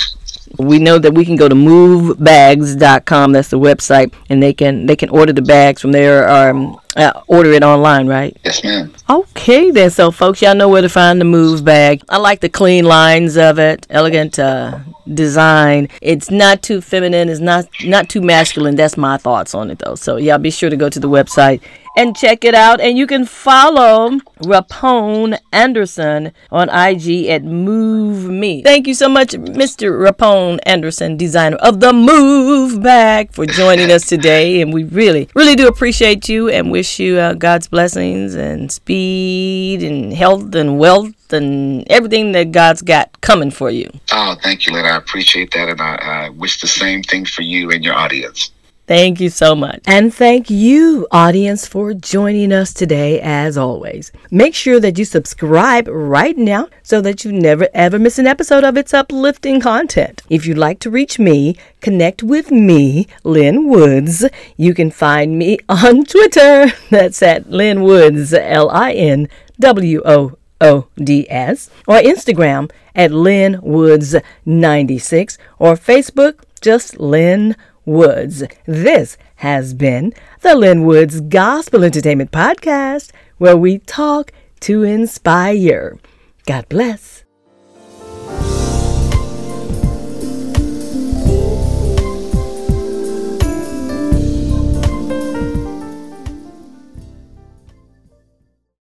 We 0.58 0.78
know 0.78 0.98
that 0.98 1.14
we 1.14 1.24
can 1.24 1.36
go 1.36 1.48
to 1.48 1.54
mouvebags.com. 1.54 3.32
That's 3.32 3.48
the 3.48 3.58
website, 3.58 4.12
and 4.28 4.42
they 4.42 4.52
can 4.52 4.86
they 4.86 4.96
can 4.96 5.08
order 5.08 5.32
the 5.32 5.42
bags 5.42 5.80
from 5.80 5.92
there 5.92 6.28
um, 6.28 6.78
uh, 6.96 7.22
order 7.26 7.52
it 7.52 7.62
online, 7.62 8.06
right? 8.06 8.36
Yes, 8.44 8.62
ma'am. 8.64 8.92
Okay, 9.08 9.70
then. 9.70 9.90
So, 9.90 10.10
folks, 10.10 10.42
y'all 10.42 10.54
know 10.54 10.68
where 10.68 10.82
to 10.82 10.88
find 10.88 11.20
the 11.20 11.24
Mouve 11.24 11.64
bag. 11.64 12.02
I 12.08 12.18
like 12.18 12.40
the 12.40 12.48
clean 12.48 12.84
lines 12.84 13.36
of 13.36 13.58
it, 13.58 13.86
elegant 13.90 14.38
uh, 14.38 14.78
design. 15.12 15.88
It's 16.00 16.30
not 16.30 16.62
too 16.62 16.80
feminine. 16.80 17.28
It's 17.28 17.40
not 17.40 17.66
not 17.84 18.08
too 18.08 18.20
masculine. 18.20 18.76
That's 18.76 18.96
my 18.96 19.16
thoughts 19.16 19.54
on 19.54 19.70
it, 19.70 19.78
though. 19.80 19.94
So, 19.94 20.16
y'all 20.16 20.38
be 20.38 20.50
sure 20.50 20.70
to 20.70 20.76
go 20.76 20.88
to 20.88 21.00
the 21.00 21.08
website 21.08 21.60
and 21.96 22.16
check 22.16 22.44
it 22.44 22.54
out. 22.54 22.80
And 22.80 22.98
you 22.98 23.06
can 23.06 23.24
follow 23.24 24.10
Rapone 24.42 25.38
Anderson 25.52 26.32
on 26.50 26.68
IG 26.68 27.26
at 27.26 27.44
Mouve 27.44 28.24
Me. 28.24 28.62
Thank 28.62 28.86
you 28.86 28.94
so 28.94 29.08
much, 29.08 29.28
Mr. 29.28 29.92
Rapone 29.92 30.58
Anderson, 30.64 31.16
designer 31.16 31.56
of 31.56 31.80
the 31.80 31.92
Mouve 31.92 32.82
Bag, 32.82 33.32
for 33.32 33.46
joining 33.46 33.90
us 33.90 34.06
today. 34.06 34.60
And 34.60 34.72
we 34.72 34.84
really, 34.84 35.28
really 35.34 35.54
do 35.54 35.68
appreciate 35.68 36.28
you 36.28 36.48
and 36.48 36.70
wish 36.70 36.83
you 36.98 37.18
uh, 37.18 37.34
God's 37.34 37.68
blessings 37.68 38.34
and 38.34 38.70
speed 38.70 39.82
and 39.82 40.12
health 40.12 40.54
and 40.54 40.78
wealth 40.78 41.32
and 41.32 41.86
everything 41.90 42.32
that 42.32 42.52
God's 42.52 42.82
got 42.82 43.20
coming 43.20 43.50
for 43.50 43.70
you. 43.70 43.90
Oh, 44.12 44.36
thank 44.42 44.66
you, 44.66 44.72
Lynn. 44.72 44.84
I 44.84 44.96
appreciate 44.96 45.50
that, 45.52 45.68
and 45.68 45.80
I, 45.80 45.94
I 45.94 46.28
wish 46.30 46.60
the 46.60 46.66
same 46.66 47.02
thing 47.02 47.24
for 47.24 47.42
you 47.42 47.70
and 47.70 47.84
your 47.84 47.94
audience. 47.94 48.50
Thank 48.86 49.18
you 49.18 49.30
so 49.30 49.54
much. 49.54 49.82
And 49.86 50.12
thank 50.12 50.50
you, 50.50 51.06
audience, 51.10 51.66
for 51.66 51.94
joining 51.94 52.52
us 52.52 52.74
today, 52.74 53.18
as 53.18 53.56
always. 53.56 54.12
Make 54.30 54.54
sure 54.54 54.78
that 54.78 54.98
you 54.98 55.06
subscribe 55.06 55.88
right 55.88 56.36
now 56.36 56.68
so 56.82 57.00
that 57.00 57.24
you 57.24 57.32
never 57.32 57.66
ever 57.72 57.98
miss 57.98 58.18
an 58.18 58.26
episode 58.26 58.62
of 58.62 58.76
its 58.76 58.92
uplifting 58.92 59.58
content. 59.58 60.22
If 60.28 60.44
you'd 60.44 60.58
like 60.58 60.80
to 60.80 60.90
reach 60.90 61.18
me, 61.18 61.56
connect 61.80 62.22
with 62.22 62.50
me, 62.50 63.06
Lynn 63.22 63.70
Woods. 63.70 64.26
You 64.58 64.74
can 64.74 64.90
find 64.90 65.38
me 65.38 65.58
on 65.66 66.04
Twitter. 66.14 66.66
That's 66.90 67.22
at 67.22 67.48
Lynn 67.48 67.82
Woods, 67.84 68.34
L 68.34 68.68
I 68.68 68.92
N 68.92 69.28
W 69.60 70.02
O 70.04 70.36
O 70.60 70.88
D 70.98 71.26
S, 71.30 71.70
or 71.88 71.96
Instagram 71.96 72.70
at 72.94 73.12
Lynn 73.12 73.60
Woods 73.62 74.14
96, 74.44 75.38
or 75.58 75.74
Facebook, 75.74 76.40
just 76.60 77.00
Lynn 77.00 77.56
Woods. 77.86 78.42
This 78.66 79.16
has 79.36 79.74
been 79.74 80.12
the 80.40 80.54
Lynn 80.54 80.84
Woods 80.84 81.20
Gospel 81.20 81.84
Entertainment 81.84 82.32
Podcast, 82.32 83.10
where 83.38 83.56
we 83.56 83.78
talk 83.78 84.32
to 84.60 84.82
inspire. 84.82 85.98
God 86.46 86.68
bless. 86.68 87.13